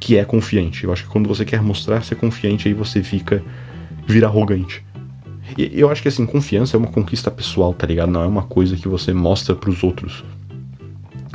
que 0.00 0.16
é 0.16 0.24
confiante. 0.24 0.84
Eu 0.84 0.92
acho 0.92 1.04
que 1.04 1.10
quando 1.10 1.28
você 1.28 1.44
quer 1.44 1.62
mostrar 1.62 2.02
ser 2.02 2.16
confiante, 2.16 2.68
aí 2.68 2.74
você 2.74 3.02
fica. 3.02 3.42
vira 4.06 4.26
arrogante. 4.26 4.84
E 5.56 5.70
eu 5.78 5.90
acho 5.90 6.02
que 6.02 6.08
assim, 6.08 6.26
confiança 6.26 6.76
é 6.76 6.78
uma 6.78 6.88
conquista 6.88 7.30
pessoal, 7.30 7.72
tá 7.72 7.86
ligado? 7.86 8.10
Não 8.10 8.22
é 8.22 8.26
uma 8.26 8.42
coisa 8.42 8.76
que 8.76 8.88
você 8.88 9.12
mostra 9.12 9.54
para 9.54 9.70
os 9.70 9.82
outros. 9.82 10.24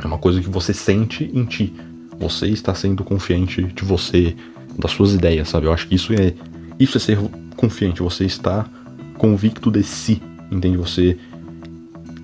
É 0.02 0.06
uma 0.06 0.18
coisa 0.18 0.40
que 0.40 0.48
você 0.48 0.74
sente 0.74 1.30
em 1.32 1.44
ti. 1.44 1.72
Você 2.18 2.48
está 2.48 2.74
sendo 2.74 3.04
confiante 3.04 3.62
de 3.62 3.84
você, 3.84 4.34
das 4.78 4.90
suas 4.90 5.14
ideias, 5.14 5.48
sabe? 5.48 5.66
Eu 5.66 5.72
acho 5.72 5.88
que 5.88 5.94
isso 5.94 6.12
é 6.12 6.34
isso 6.78 6.96
é 6.96 7.00
ser 7.00 7.18
confiante. 7.56 8.02
Você 8.02 8.24
está 8.24 8.66
convicto 9.18 9.70
de 9.70 9.82
si, 9.82 10.22
entende? 10.50 10.76
Você 10.78 11.18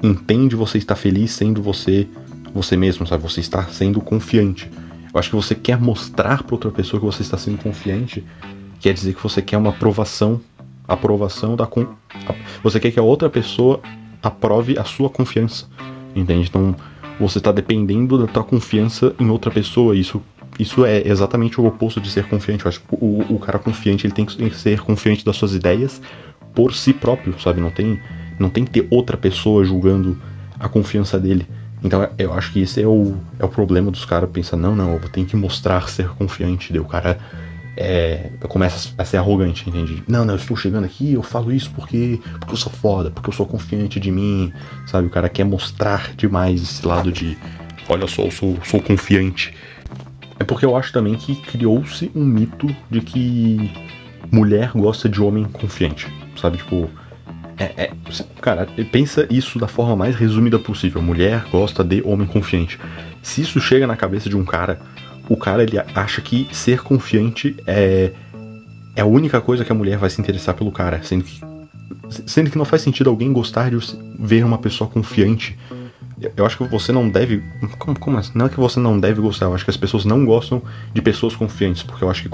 entende, 0.02 0.56
você 0.56 0.78
está 0.78 0.94
feliz 0.94 1.32
sendo 1.32 1.62
você, 1.62 2.06
você 2.54 2.76
mesmo, 2.76 3.06
sabe? 3.06 3.22
Você 3.22 3.40
está 3.40 3.64
sendo 3.64 4.00
confiante. 4.00 4.70
Eu 5.12 5.18
acho 5.18 5.30
que 5.30 5.36
você 5.36 5.54
quer 5.54 5.80
mostrar 5.80 6.42
para 6.42 6.54
outra 6.54 6.70
pessoa 6.70 7.00
que 7.00 7.07
você 7.07 7.22
está 7.22 7.37
sendo 7.37 7.59
confiante, 7.59 8.24
quer 8.80 8.92
dizer 8.92 9.14
que 9.14 9.22
você 9.22 9.42
quer 9.42 9.57
uma 9.57 9.70
aprovação, 9.70 10.40
aprovação 10.87 11.57
da 11.57 11.66
con... 11.66 11.87
você 12.62 12.80
quer 12.80 12.90
que 12.90 12.98
a 12.98 13.02
outra 13.02 13.28
pessoa 13.28 13.80
aprove 14.22 14.78
a 14.78 14.85
sua 14.85 15.11
confiança, 15.11 15.66
entende? 16.14 16.48
Então 16.48 16.74
você 17.18 17.38
está 17.38 17.52
dependendo 17.52 18.18
da 18.18 18.26
tua 18.26 18.42
confiança 18.42 19.14
em 19.18 19.28
outra 19.28 19.50
pessoa. 19.50 19.96
Isso 19.96 20.22
isso 20.57 20.85
é 20.85 21.02
exatamente 21.07 21.61
o 21.61 21.66
oposto 21.66 22.00
de 22.00 22.09
ser 22.09 22.28
confiante. 22.28 22.64
Eu 22.64 22.68
acho 22.68 22.80
que 22.80 22.87
o, 22.92 23.24
o 23.28 23.38
cara 23.40 23.59
confiante 23.59 24.07
ele 24.07 24.14
tem 24.14 24.24
que 24.24 24.57
ser 24.57 24.80
confiante 24.80 25.24
das 25.24 25.37
suas 25.37 25.52
ideias 25.52 26.00
por 26.54 26.74
si 26.74 26.92
próprio, 26.92 27.38
sabe? 27.40 27.60
Não 27.60 27.70
tem 27.70 27.98
não 28.38 28.50
tem 28.50 28.64
que 28.64 28.70
ter 28.70 28.86
outra 28.90 29.16
pessoa 29.16 29.64
julgando 29.64 30.18
a 30.58 30.68
confiança 30.68 31.18
dele. 31.18 31.46
Então 31.82 32.08
eu 32.18 32.32
acho 32.32 32.52
que 32.52 32.60
esse 32.60 32.82
é 32.82 32.86
o, 32.86 33.14
é 33.38 33.44
o 33.44 33.48
problema 33.48 33.90
dos 33.90 34.04
caras 34.04 34.30
pensar, 34.30 34.56
não, 34.56 34.74
não, 34.74 34.94
eu 34.94 35.08
tenho 35.08 35.26
que 35.26 35.36
mostrar 35.36 35.88
ser 35.88 36.08
confiante. 36.08 36.72
Daí 36.72 36.80
o 36.80 36.84
cara 36.86 37.18
é, 37.76 38.30
começa 38.48 38.94
a 38.96 39.04
ser 39.04 39.18
arrogante, 39.18 39.68
entende? 39.68 40.02
Não, 40.08 40.24
não, 40.24 40.34
eu 40.34 40.38
estou 40.38 40.56
chegando 40.56 40.84
aqui, 40.84 41.12
eu 41.12 41.22
falo 41.22 41.52
isso 41.52 41.70
porque, 41.72 42.20
porque 42.38 42.52
eu 42.52 42.56
sou 42.56 42.72
foda, 42.72 43.10
porque 43.10 43.28
eu 43.28 43.34
sou 43.34 43.46
confiante 43.46 44.00
de 44.00 44.10
mim, 44.10 44.52
sabe? 44.86 45.06
O 45.06 45.10
cara 45.10 45.28
quer 45.28 45.44
mostrar 45.44 46.14
demais 46.16 46.62
esse 46.62 46.86
lado 46.86 47.12
de, 47.12 47.36
olha 47.88 48.06
só, 48.06 48.22
eu 48.22 48.30
sou, 48.30 48.56
sou 48.64 48.80
confiante. 48.80 49.54
É 50.38 50.44
porque 50.44 50.64
eu 50.64 50.76
acho 50.76 50.92
também 50.92 51.14
que 51.14 51.34
criou-se 51.36 52.10
um 52.14 52.24
mito 52.24 52.66
de 52.90 53.00
que 53.00 53.70
mulher 54.32 54.72
gosta 54.74 55.08
de 55.08 55.20
homem 55.20 55.44
confiante, 55.44 56.08
sabe? 56.37 56.59
Tipo, 56.59 56.90
é, 57.57 57.85
é, 57.85 57.90
cara, 58.40 58.66
pensa 58.90 59.27
isso 59.31 59.59
da 59.59 59.68
forma 59.68 59.94
mais 59.94 60.16
resumida 60.16 60.59
possível. 60.59 61.01
Mulher 61.01 61.44
gosta 61.51 61.85
de 61.85 62.03
homem 62.05 62.27
confiante. 62.27 62.79
Se 63.23 63.42
isso 63.42 63.61
chega 63.61 63.87
na 63.87 63.97
cabeça 63.97 64.29
de 64.29 64.37
um 64.37 64.44
cara, 64.44 64.81
o 65.29 65.37
cara 65.37 65.62
ele 65.62 65.79
acha 65.94 66.20
que 66.20 66.49
ser 66.53 66.83
confiante 66.83 67.57
é, 67.66 68.12
é 68.97 69.01
a 69.01 69.07
única 69.07 69.40
coisa 69.40 69.64
que 69.64 69.73
a 69.73 69.75
mulher 69.75 69.99
vai 69.99 70.11
se 70.11 70.20
interessar 70.20 70.55
pelo 70.55 70.73
cara, 70.73 71.03
sendo 71.03 71.25
que, 71.25 71.40
sendo 72.27 72.51
que 72.51 72.59
não 72.59 72.64
faz 72.64 72.83
sentido 72.83 73.09
alguém 73.09 73.33
gostar 73.33 73.70
de 73.70 73.79
ver 74.18 74.44
uma 74.44 74.59
pessoa 74.59 74.90
confiante. 74.90 75.59
Eu 76.37 76.47
acho 76.47 76.59
que 76.59 76.64
você 76.64 76.92
não 76.92 77.09
deve. 77.09 77.42
Como, 77.79 77.99
como 77.99 78.18
assim? 78.18 78.33
Não 78.35 78.47
é 78.47 78.49
que 78.49 78.59
você 78.59 78.79
não 78.81 78.99
deve 78.99 79.20
gostar, 79.20 79.47
eu 79.47 79.55
acho 79.55 79.64
que 79.64 79.70
as 79.70 79.77
pessoas 79.77 80.05
não 80.05 80.25
gostam 80.25 80.62
de 80.92 81.03
pessoas 81.03 81.35
confiantes, 81.37 81.83
porque 81.83 82.03
eu 82.03 82.11
acho 82.11 82.23
que 82.23 82.29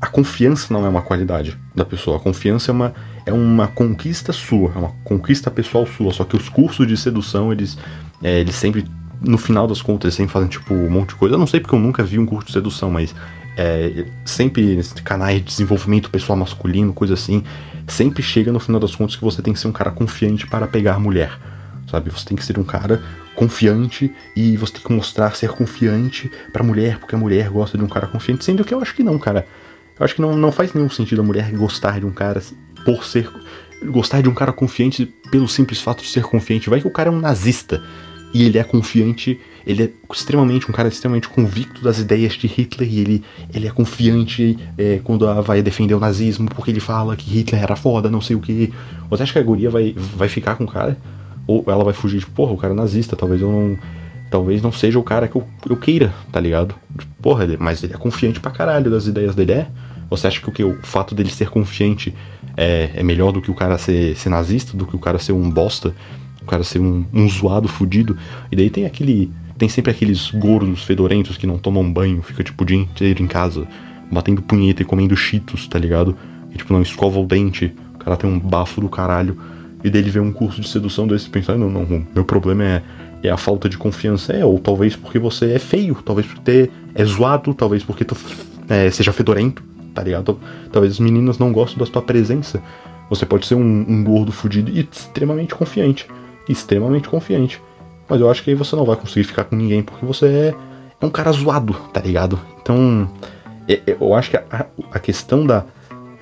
a 0.00 0.06
confiança 0.06 0.72
não 0.72 0.84
é 0.84 0.88
uma 0.88 1.02
qualidade 1.02 1.58
da 1.74 1.84
pessoa. 1.84 2.18
A 2.18 2.20
confiança 2.20 2.70
é 2.70 2.72
uma, 2.72 2.94
é 3.24 3.32
uma 3.32 3.66
conquista 3.66 4.32
sua, 4.32 4.72
é 4.74 4.78
uma 4.78 4.92
conquista 5.04 5.50
pessoal 5.50 5.86
sua. 5.86 6.12
Só 6.12 6.24
que 6.24 6.36
os 6.36 6.48
cursos 6.48 6.86
de 6.86 6.96
sedução, 6.96 7.52
eles, 7.52 7.78
é, 8.22 8.40
eles 8.40 8.54
sempre, 8.54 8.84
no 9.20 9.38
final 9.38 9.66
das 9.66 9.80
contas, 9.80 10.04
eles 10.04 10.14
sempre 10.14 10.32
fazem 10.32 10.48
tipo 10.48 10.74
um 10.74 10.90
monte 10.90 11.10
de 11.10 11.14
coisa. 11.16 11.34
Eu 11.34 11.38
não 11.38 11.46
sei 11.46 11.60
porque 11.60 11.74
eu 11.74 11.78
nunca 11.78 12.02
vi 12.02 12.18
um 12.18 12.26
curso 12.26 12.46
de 12.46 12.52
sedução, 12.52 12.90
mas 12.90 13.14
é, 13.56 14.04
sempre 14.24 14.78
canais 15.02 15.38
de 15.38 15.46
desenvolvimento 15.46 16.10
pessoal 16.10 16.38
masculino, 16.38 16.92
coisa 16.92 17.14
assim, 17.14 17.42
sempre 17.88 18.22
chega 18.22 18.52
no 18.52 18.60
final 18.60 18.78
das 18.78 18.94
contas 18.94 19.16
que 19.16 19.24
você 19.24 19.40
tem 19.40 19.54
que 19.54 19.58
ser 19.58 19.68
um 19.68 19.72
cara 19.72 19.90
confiante 19.90 20.46
para 20.46 20.66
pegar 20.66 20.98
mulher. 20.98 21.32
Sabe? 21.90 22.10
Você 22.10 22.26
tem 22.26 22.36
que 22.36 22.44
ser 22.44 22.58
um 22.58 22.64
cara 22.64 23.02
confiante 23.34 24.12
e 24.34 24.56
você 24.56 24.74
tem 24.74 24.82
que 24.82 24.92
mostrar 24.92 25.34
ser 25.36 25.50
confiante 25.50 26.30
pra 26.52 26.64
mulher, 26.64 26.98
porque 26.98 27.14
a 27.14 27.18
mulher 27.18 27.48
gosta 27.48 27.78
de 27.78 27.84
um 27.84 27.88
cara 27.88 28.06
confiante, 28.06 28.44
sendo 28.44 28.64
que 28.64 28.74
eu 28.74 28.80
acho 28.80 28.94
que 28.94 29.02
não, 29.02 29.18
cara. 29.18 29.46
Eu 29.98 30.04
acho 30.04 30.14
que 30.14 30.20
não, 30.20 30.36
não 30.36 30.52
faz 30.52 30.72
nenhum 30.72 30.90
sentido 30.90 31.20
a 31.20 31.24
mulher 31.24 31.50
gostar 31.52 31.98
de 32.00 32.06
um 32.06 32.12
cara 32.12 32.42
por 32.84 33.04
ser. 33.04 33.30
gostar 33.86 34.22
de 34.22 34.28
um 34.28 34.34
cara 34.34 34.52
confiante 34.52 35.06
pelo 35.30 35.48
simples 35.48 35.80
fato 35.80 36.02
de 36.02 36.08
ser 36.08 36.22
confiante. 36.22 36.68
Vai 36.68 36.80
que 36.80 36.86
o 36.86 36.90
cara 36.90 37.08
é 37.08 37.12
um 37.12 37.18
nazista 37.18 37.82
e 38.34 38.44
ele 38.44 38.58
é 38.58 38.64
confiante, 38.64 39.40
ele 39.66 39.84
é 39.84 39.90
extremamente 40.12 40.70
um 40.70 40.74
cara 40.74 40.88
extremamente 40.88 41.28
convicto 41.28 41.82
das 41.82 41.98
ideias 41.98 42.34
de 42.34 42.46
Hitler 42.46 42.92
e 42.92 43.00
ele, 43.00 43.24
ele 43.54 43.66
é 43.66 43.70
confiante 43.70 44.58
é, 44.76 45.00
quando 45.02 45.26
vai 45.42 45.62
defender 45.62 45.94
o 45.94 46.00
nazismo 46.00 46.48
porque 46.54 46.70
ele 46.70 46.80
fala 46.80 47.16
que 47.16 47.30
Hitler 47.30 47.62
era 47.62 47.76
foda, 47.76 48.10
não 48.10 48.20
sei 48.20 48.36
o 48.36 48.40
que. 48.40 48.72
Você 49.08 49.22
acha 49.22 49.32
que 49.32 49.38
a 49.38 49.42
guria 49.42 49.70
vai, 49.70 49.94
vai 49.96 50.28
ficar 50.28 50.56
com 50.56 50.64
o 50.64 50.68
cara? 50.68 50.98
Ou 51.46 51.64
ela 51.68 51.84
vai 51.84 51.94
fugir 51.94 52.18
de, 52.18 52.26
porra, 52.26 52.52
o 52.52 52.56
cara 52.56 52.74
é 52.74 52.76
nazista, 52.76 53.16
talvez 53.16 53.40
eu 53.40 53.50
não. 53.50 53.78
Talvez 54.28 54.60
não 54.60 54.72
seja 54.72 54.98
o 54.98 55.04
cara 55.04 55.28
que 55.28 55.36
eu, 55.36 55.46
eu 55.70 55.76
queira, 55.76 56.12
tá 56.32 56.40
ligado? 56.40 56.74
Porra, 57.22 57.46
mas 57.60 57.84
ele 57.84 57.94
é 57.94 57.96
confiante 57.96 58.40
pra 58.40 58.50
caralho 58.50 58.90
das 58.90 59.06
ideias 59.06 59.36
dele, 59.36 59.52
é? 59.52 59.68
Você 60.08 60.26
acha 60.26 60.40
que 60.40 60.48
o, 60.48 60.52
que, 60.52 60.64
o 60.64 60.78
fato 60.82 61.14
dele 61.14 61.30
ser 61.30 61.50
confiante 61.50 62.14
é, 62.56 62.90
é 62.94 63.02
melhor 63.02 63.32
do 63.32 63.42
que 63.42 63.50
o 63.50 63.54
cara 63.54 63.76
ser, 63.76 64.16
ser 64.16 64.28
nazista, 64.28 64.76
do 64.76 64.86
que 64.86 64.94
o 64.94 64.98
cara 64.98 65.18
ser 65.18 65.32
um 65.32 65.50
bosta, 65.50 65.94
o 66.42 66.46
cara 66.46 66.62
ser 66.62 66.78
um, 66.78 67.04
um 67.12 67.28
zoado 67.28 67.68
fudido? 67.68 68.16
E 68.50 68.56
daí 68.56 68.70
tem 68.70 68.86
aquele. 68.86 69.30
Tem 69.58 69.68
sempre 69.68 69.90
aqueles 69.90 70.30
gordos 70.30 70.84
fedorentos 70.84 71.38
que 71.38 71.46
não 71.46 71.58
tomam 71.58 71.90
banho, 71.90 72.20
fica 72.22 72.44
tipo 72.44 72.62
o 72.62 72.66
dia 72.66 72.76
inteiro 72.76 73.22
em 73.22 73.26
casa, 73.26 73.66
batendo 74.12 74.42
punheta 74.42 74.82
e 74.82 74.84
comendo 74.84 75.16
cheetos, 75.16 75.66
tá 75.66 75.78
ligado? 75.78 76.14
E 76.52 76.58
tipo, 76.58 76.72
não 76.74 76.82
escova 76.82 77.18
o 77.18 77.24
dente, 77.24 77.74
o 77.94 77.98
cara 77.98 78.18
tem 78.18 78.28
um 78.28 78.38
bafo 78.38 78.82
do 78.82 78.88
caralho. 78.88 79.36
E 79.82 79.88
dele 79.88 80.10
ver 80.10 80.20
um 80.20 80.32
curso 80.32 80.60
de 80.60 80.68
sedução 80.68 81.06
desse 81.06 81.28
e 81.28 81.30
pensar, 81.30 81.56
não, 81.56 81.70
não, 81.70 82.06
meu 82.14 82.24
problema 82.24 82.64
é, 82.64 82.82
é 83.22 83.30
a 83.30 83.36
falta 83.36 83.68
de 83.68 83.78
confiança. 83.78 84.32
É, 84.32 84.44
ou 84.44 84.58
talvez 84.58 84.94
porque 84.94 85.18
você 85.18 85.52
é 85.52 85.58
feio, 85.58 85.96
talvez 86.04 86.26
porque 86.26 86.70
é 86.94 87.04
zoado, 87.04 87.54
talvez 87.54 87.82
porque 87.82 88.04
tu 88.04 88.14
é, 88.68 88.90
seja 88.90 89.12
fedorento 89.12 89.62
tá 89.96 90.02
ligado? 90.02 90.38
Talvez 90.70 90.92
as 90.92 91.00
meninas 91.00 91.38
não 91.38 91.52
gostem 91.52 91.78
da 91.78 91.86
sua 91.86 92.02
presença. 92.02 92.62
Você 93.08 93.24
pode 93.24 93.46
ser 93.46 93.54
um, 93.54 93.84
um 93.88 94.04
gordo 94.04 94.30
fudido 94.30 94.70
e 94.70 94.86
extremamente 94.92 95.54
confiante. 95.54 96.06
Extremamente 96.46 97.08
confiante. 97.08 97.60
Mas 98.08 98.20
eu 98.20 98.30
acho 98.30 98.42
que 98.44 98.50
aí 98.50 98.56
você 98.56 98.76
não 98.76 98.84
vai 98.84 98.94
conseguir 98.94 99.24
ficar 99.24 99.44
com 99.44 99.56
ninguém 99.56 99.82
porque 99.82 100.04
você 100.04 100.26
é, 100.26 100.54
é 101.00 101.06
um 101.06 101.10
cara 101.10 101.32
zoado, 101.32 101.72
tá 101.92 102.00
ligado? 102.00 102.38
Então, 102.60 103.10
é, 103.66 103.80
é, 103.86 103.96
eu 103.98 104.14
acho 104.14 104.30
que 104.30 104.36
a, 104.36 104.66
a 104.92 104.98
questão 104.98 105.46
da, 105.46 105.64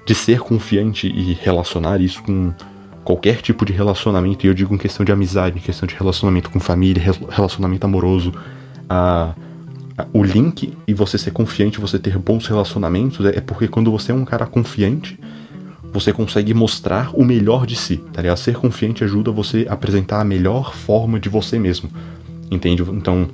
de 0.06 0.14
ser 0.14 0.38
confiante 0.38 1.08
e 1.08 1.34
relacionar 1.34 2.00
isso 2.00 2.22
com 2.22 2.54
qualquer 3.02 3.42
tipo 3.42 3.66
de 3.66 3.72
relacionamento, 3.72 4.46
e 4.46 4.48
eu 4.48 4.54
digo 4.54 4.74
em 4.74 4.78
questão 4.78 5.04
de 5.04 5.12
amizade, 5.12 5.58
em 5.58 5.60
questão 5.60 5.86
de 5.86 5.94
relacionamento 5.94 6.48
com 6.48 6.58
família, 6.58 7.02
relacionamento 7.28 7.84
amoroso, 7.84 8.32
a, 8.88 9.34
o 10.12 10.22
link 10.22 10.72
e 10.86 10.94
você 10.94 11.16
ser 11.16 11.30
confiante, 11.30 11.80
você 11.80 11.98
ter 11.98 12.18
bons 12.18 12.46
relacionamentos, 12.46 13.24
é, 13.26 13.38
é, 13.38 13.40
porque 13.40 13.68
quando 13.68 13.90
você 13.90 14.12
é 14.12 14.14
um 14.14 14.24
cara 14.24 14.46
confiante, 14.46 15.18
você 15.92 16.12
consegue 16.12 16.52
mostrar 16.52 17.10
o 17.14 17.24
melhor 17.24 17.66
de 17.66 17.76
si, 17.76 17.98
tá 18.12 18.20
ligado? 18.20 18.36
Ser 18.36 18.56
confiante 18.56 19.04
ajuda 19.04 19.30
você 19.30 19.66
a 19.68 19.74
apresentar 19.74 20.20
a 20.20 20.24
melhor 20.24 20.74
forma 20.74 21.20
de 21.20 21.28
você 21.28 21.58
mesmo, 21.58 21.88
entende? 22.50 22.82
Então, 22.82 23.28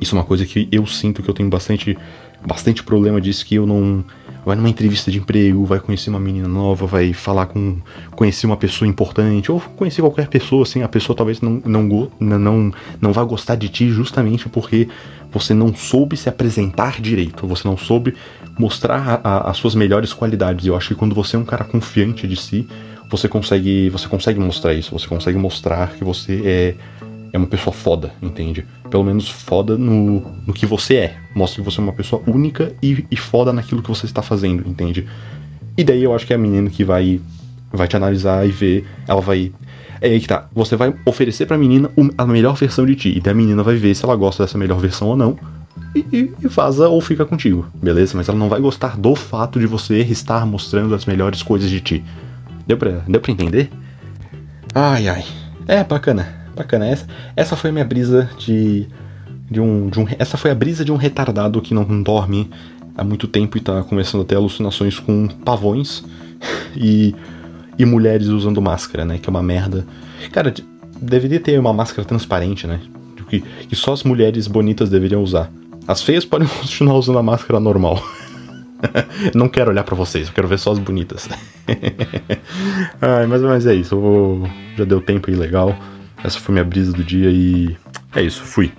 isso 0.00 0.14
é 0.14 0.18
uma 0.18 0.24
coisa 0.24 0.44
que 0.44 0.68
eu 0.70 0.86
sinto 0.86 1.22
que 1.22 1.30
eu 1.30 1.34
tenho 1.34 1.48
bastante, 1.48 1.96
bastante 2.46 2.82
problema 2.82 3.20
disso, 3.20 3.44
que 3.44 3.54
eu 3.54 3.66
não 3.66 4.04
vai 4.44 4.56
numa 4.56 4.68
entrevista 4.68 5.10
de 5.10 5.18
emprego, 5.18 5.64
vai 5.64 5.78
conhecer 5.78 6.10
uma 6.10 6.20
menina 6.20 6.48
nova, 6.48 6.86
vai 6.86 7.12
falar 7.12 7.46
com. 7.46 7.78
conhecer 8.12 8.46
uma 8.46 8.56
pessoa 8.56 8.88
importante, 8.88 9.52
ou 9.52 9.60
conhecer 9.60 10.00
qualquer 10.00 10.28
pessoa, 10.28 10.62
assim, 10.62 10.82
a 10.82 10.88
pessoa 10.88 11.16
talvez 11.16 11.40
não, 11.40 11.62
não, 11.64 12.10
não, 12.18 12.72
não 13.00 13.12
vá 13.12 13.22
gostar 13.24 13.54
de 13.56 13.68
ti 13.68 13.88
justamente 13.90 14.48
porque 14.48 14.88
você 15.30 15.54
não 15.54 15.74
soube 15.74 16.16
se 16.16 16.28
apresentar 16.28 17.00
direito, 17.00 17.46
você 17.46 17.66
não 17.66 17.76
soube 17.76 18.14
mostrar 18.58 19.20
a, 19.22 19.28
a, 19.28 19.50
as 19.50 19.56
suas 19.56 19.74
melhores 19.74 20.12
qualidades. 20.12 20.66
Eu 20.66 20.76
acho 20.76 20.88
que 20.88 20.94
quando 20.94 21.14
você 21.14 21.36
é 21.36 21.38
um 21.38 21.44
cara 21.44 21.64
confiante 21.64 22.26
de 22.26 22.36
si, 22.36 22.66
você 23.08 23.28
consegue, 23.28 23.90
você 23.90 24.08
consegue 24.08 24.38
mostrar 24.38 24.72
isso, 24.72 24.92
você 24.92 25.06
consegue 25.06 25.38
mostrar 25.38 25.92
que 25.92 26.04
você 26.04 26.42
é 26.44 26.74
é 27.32 27.38
uma 27.38 27.46
pessoa 27.46 27.72
foda, 27.72 28.12
entende? 28.20 28.66
Pelo 28.90 29.04
menos 29.04 29.28
foda 29.28 29.76
no, 29.76 30.20
no 30.46 30.52
que 30.52 30.66
você 30.66 30.96
é. 30.96 31.16
Mostra 31.34 31.62
que 31.62 31.70
você 31.70 31.80
é 31.80 31.82
uma 31.82 31.92
pessoa 31.92 32.22
única 32.26 32.74
e, 32.82 33.04
e 33.10 33.16
foda 33.16 33.52
naquilo 33.52 33.82
que 33.82 33.88
você 33.88 34.06
está 34.06 34.22
fazendo, 34.22 34.68
entende? 34.68 35.06
E 35.76 35.84
daí 35.84 36.02
eu 36.02 36.14
acho 36.14 36.26
que 36.26 36.32
é 36.32 36.36
a 36.36 36.38
menina 36.38 36.68
que 36.68 36.84
vai, 36.84 37.20
vai 37.72 37.86
te 37.86 37.96
analisar 37.96 38.46
e 38.46 38.50
ver, 38.50 38.86
ela 39.06 39.20
vai. 39.20 39.52
É 40.00 40.08
aí 40.08 40.20
que 40.20 40.26
tá. 40.26 40.48
Você 40.52 40.76
vai 40.76 40.94
oferecer 41.04 41.46
pra 41.46 41.56
menina 41.56 41.90
a 42.18 42.26
melhor 42.26 42.54
versão 42.56 42.84
de 42.84 42.96
ti. 42.96 43.16
E 43.16 43.20
daí 43.20 43.32
a 43.32 43.36
menina 43.36 43.62
vai 43.62 43.76
ver 43.76 43.94
se 43.94 44.04
ela 44.04 44.16
gosta 44.16 44.44
dessa 44.44 44.58
melhor 44.58 44.80
versão 44.80 45.08
ou 45.08 45.16
não. 45.16 45.38
E, 45.94 46.04
e, 46.12 46.32
e 46.42 46.48
vaza 46.48 46.88
ou 46.88 47.00
fica 47.00 47.24
contigo, 47.24 47.66
beleza? 47.74 48.16
Mas 48.16 48.28
ela 48.28 48.38
não 48.38 48.48
vai 48.48 48.60
gostar 48.60 48.96
do 48.96 49.14
fato 49.14 49.58
de 49.58 49.66
você 49.66 49.98
estar 50.00 50.44
mostrando 50.44 50.94
as 50.94 51.04
melhores 51.06 51.42
coisas 51.42 51.70
de 51.70 51.80
ti. 51.80 52.04
Deu 52.66 52.76
pra, 52.76 53.02
deu 53.08 53.20
pra 53.20 53.32
entender? 53.32 53.70
Ai, 54.74 55.08
ai. 55.08 55.24
É 55.66 55.84
bacana 55.84 56.39
bacana. 56.60 56.86
Essa, 56.86 57.06
essa 57.34 57.56
foi 57.56 57.70
a 57.70 57.72
minha 57.72 57.84
brisa 57.84 58.30
de, 58.38 58.86
de, 59.50 59.60
um, 59.60 59.88
de 59.88 59.98
um. 59.98 60.06
Essa 60.18 60.36
foi 60.36 60.50
a 60.50 60.54
brisa 60.54 60.84
de 60.84 60.92
um 60.92 60.96
retardado 60.96 61.60
que 61.60 61.74
não 61.74 62.02
dorme 62.02 62.50
há 62.96 63.02
muito 63.02 63.26
tempo 63.26 63.56
e 63.56 63.60
tá 63.60 63.82
começando 63.82 64.22
a 64.22 64.24
ter 64.24 64.36
alucinações 64.36 64.98
com 64.98 65.26
pavões 65.28 66.04
e, 66.76 67.14
e 67.78 67.84
mulheres 67.84 68.28
usando 68.28 68.60
máscara, 68.60 69.04
né? 69.04 69.18
Que 69.18 69.28
é 69.28 69.30
uma 69.30 69.42
merda. 69.42 69.86
Cara, 70.32 70.52
deveria 71.00 71.40
ter 71.40 71.58
uma 71.58 71.72
máscara 71.72 72.06
transparente, 72.06 72.66
né? 72.66 72.80
Que, 73.28 73.40
que 73.40 73.76
só 73.76 73.92
as 73.92 74.02
mulheres 74.02 74.48
bonitas 74.48 74.90
deveriam 74.90 75.22
usar. 75.22 75.50
As 75.86 76.02
feias 76.02 76.24
podem 76.24 76.48
continuar 76.60 76.96
usando 76.96 77.18
a 77.18 77.22
máscara 77.22 77.60
normal. 77.60 78.02
não 79.34 79.48
quero 79.48 79.70
olhar 79.70 79.84
para 79.84 79.94
vocês, 79.94 80.28
eu 80.28 80.34
quero 80.34 80.48
ver 80.48 80.58
só 80.58 80.72
as 80.72 80.78
bonitas. 80.78 81.28
Ai, 83.00 83.26
mas, 83.26 83.42
mas 83.42 83.66
é 83.66 83.74
isso, 83.74 83.98
vou... 83.98 84.48
já 84.76 84.84
deu 84.84 85.00
tempo 85.00 85.30
aí 85.30 85.36
legal. 85.36 85.76
Essa 86.22 86.38
foi 86.38 86.52
minha 86.52 86.64
brisa 86.64 86.92
do 86.92 87.02
dia 87.02 87.30
e 87.30 87.76
é 88.14 88.22
isso, 88.22 88.42
fui. 88.42 88.72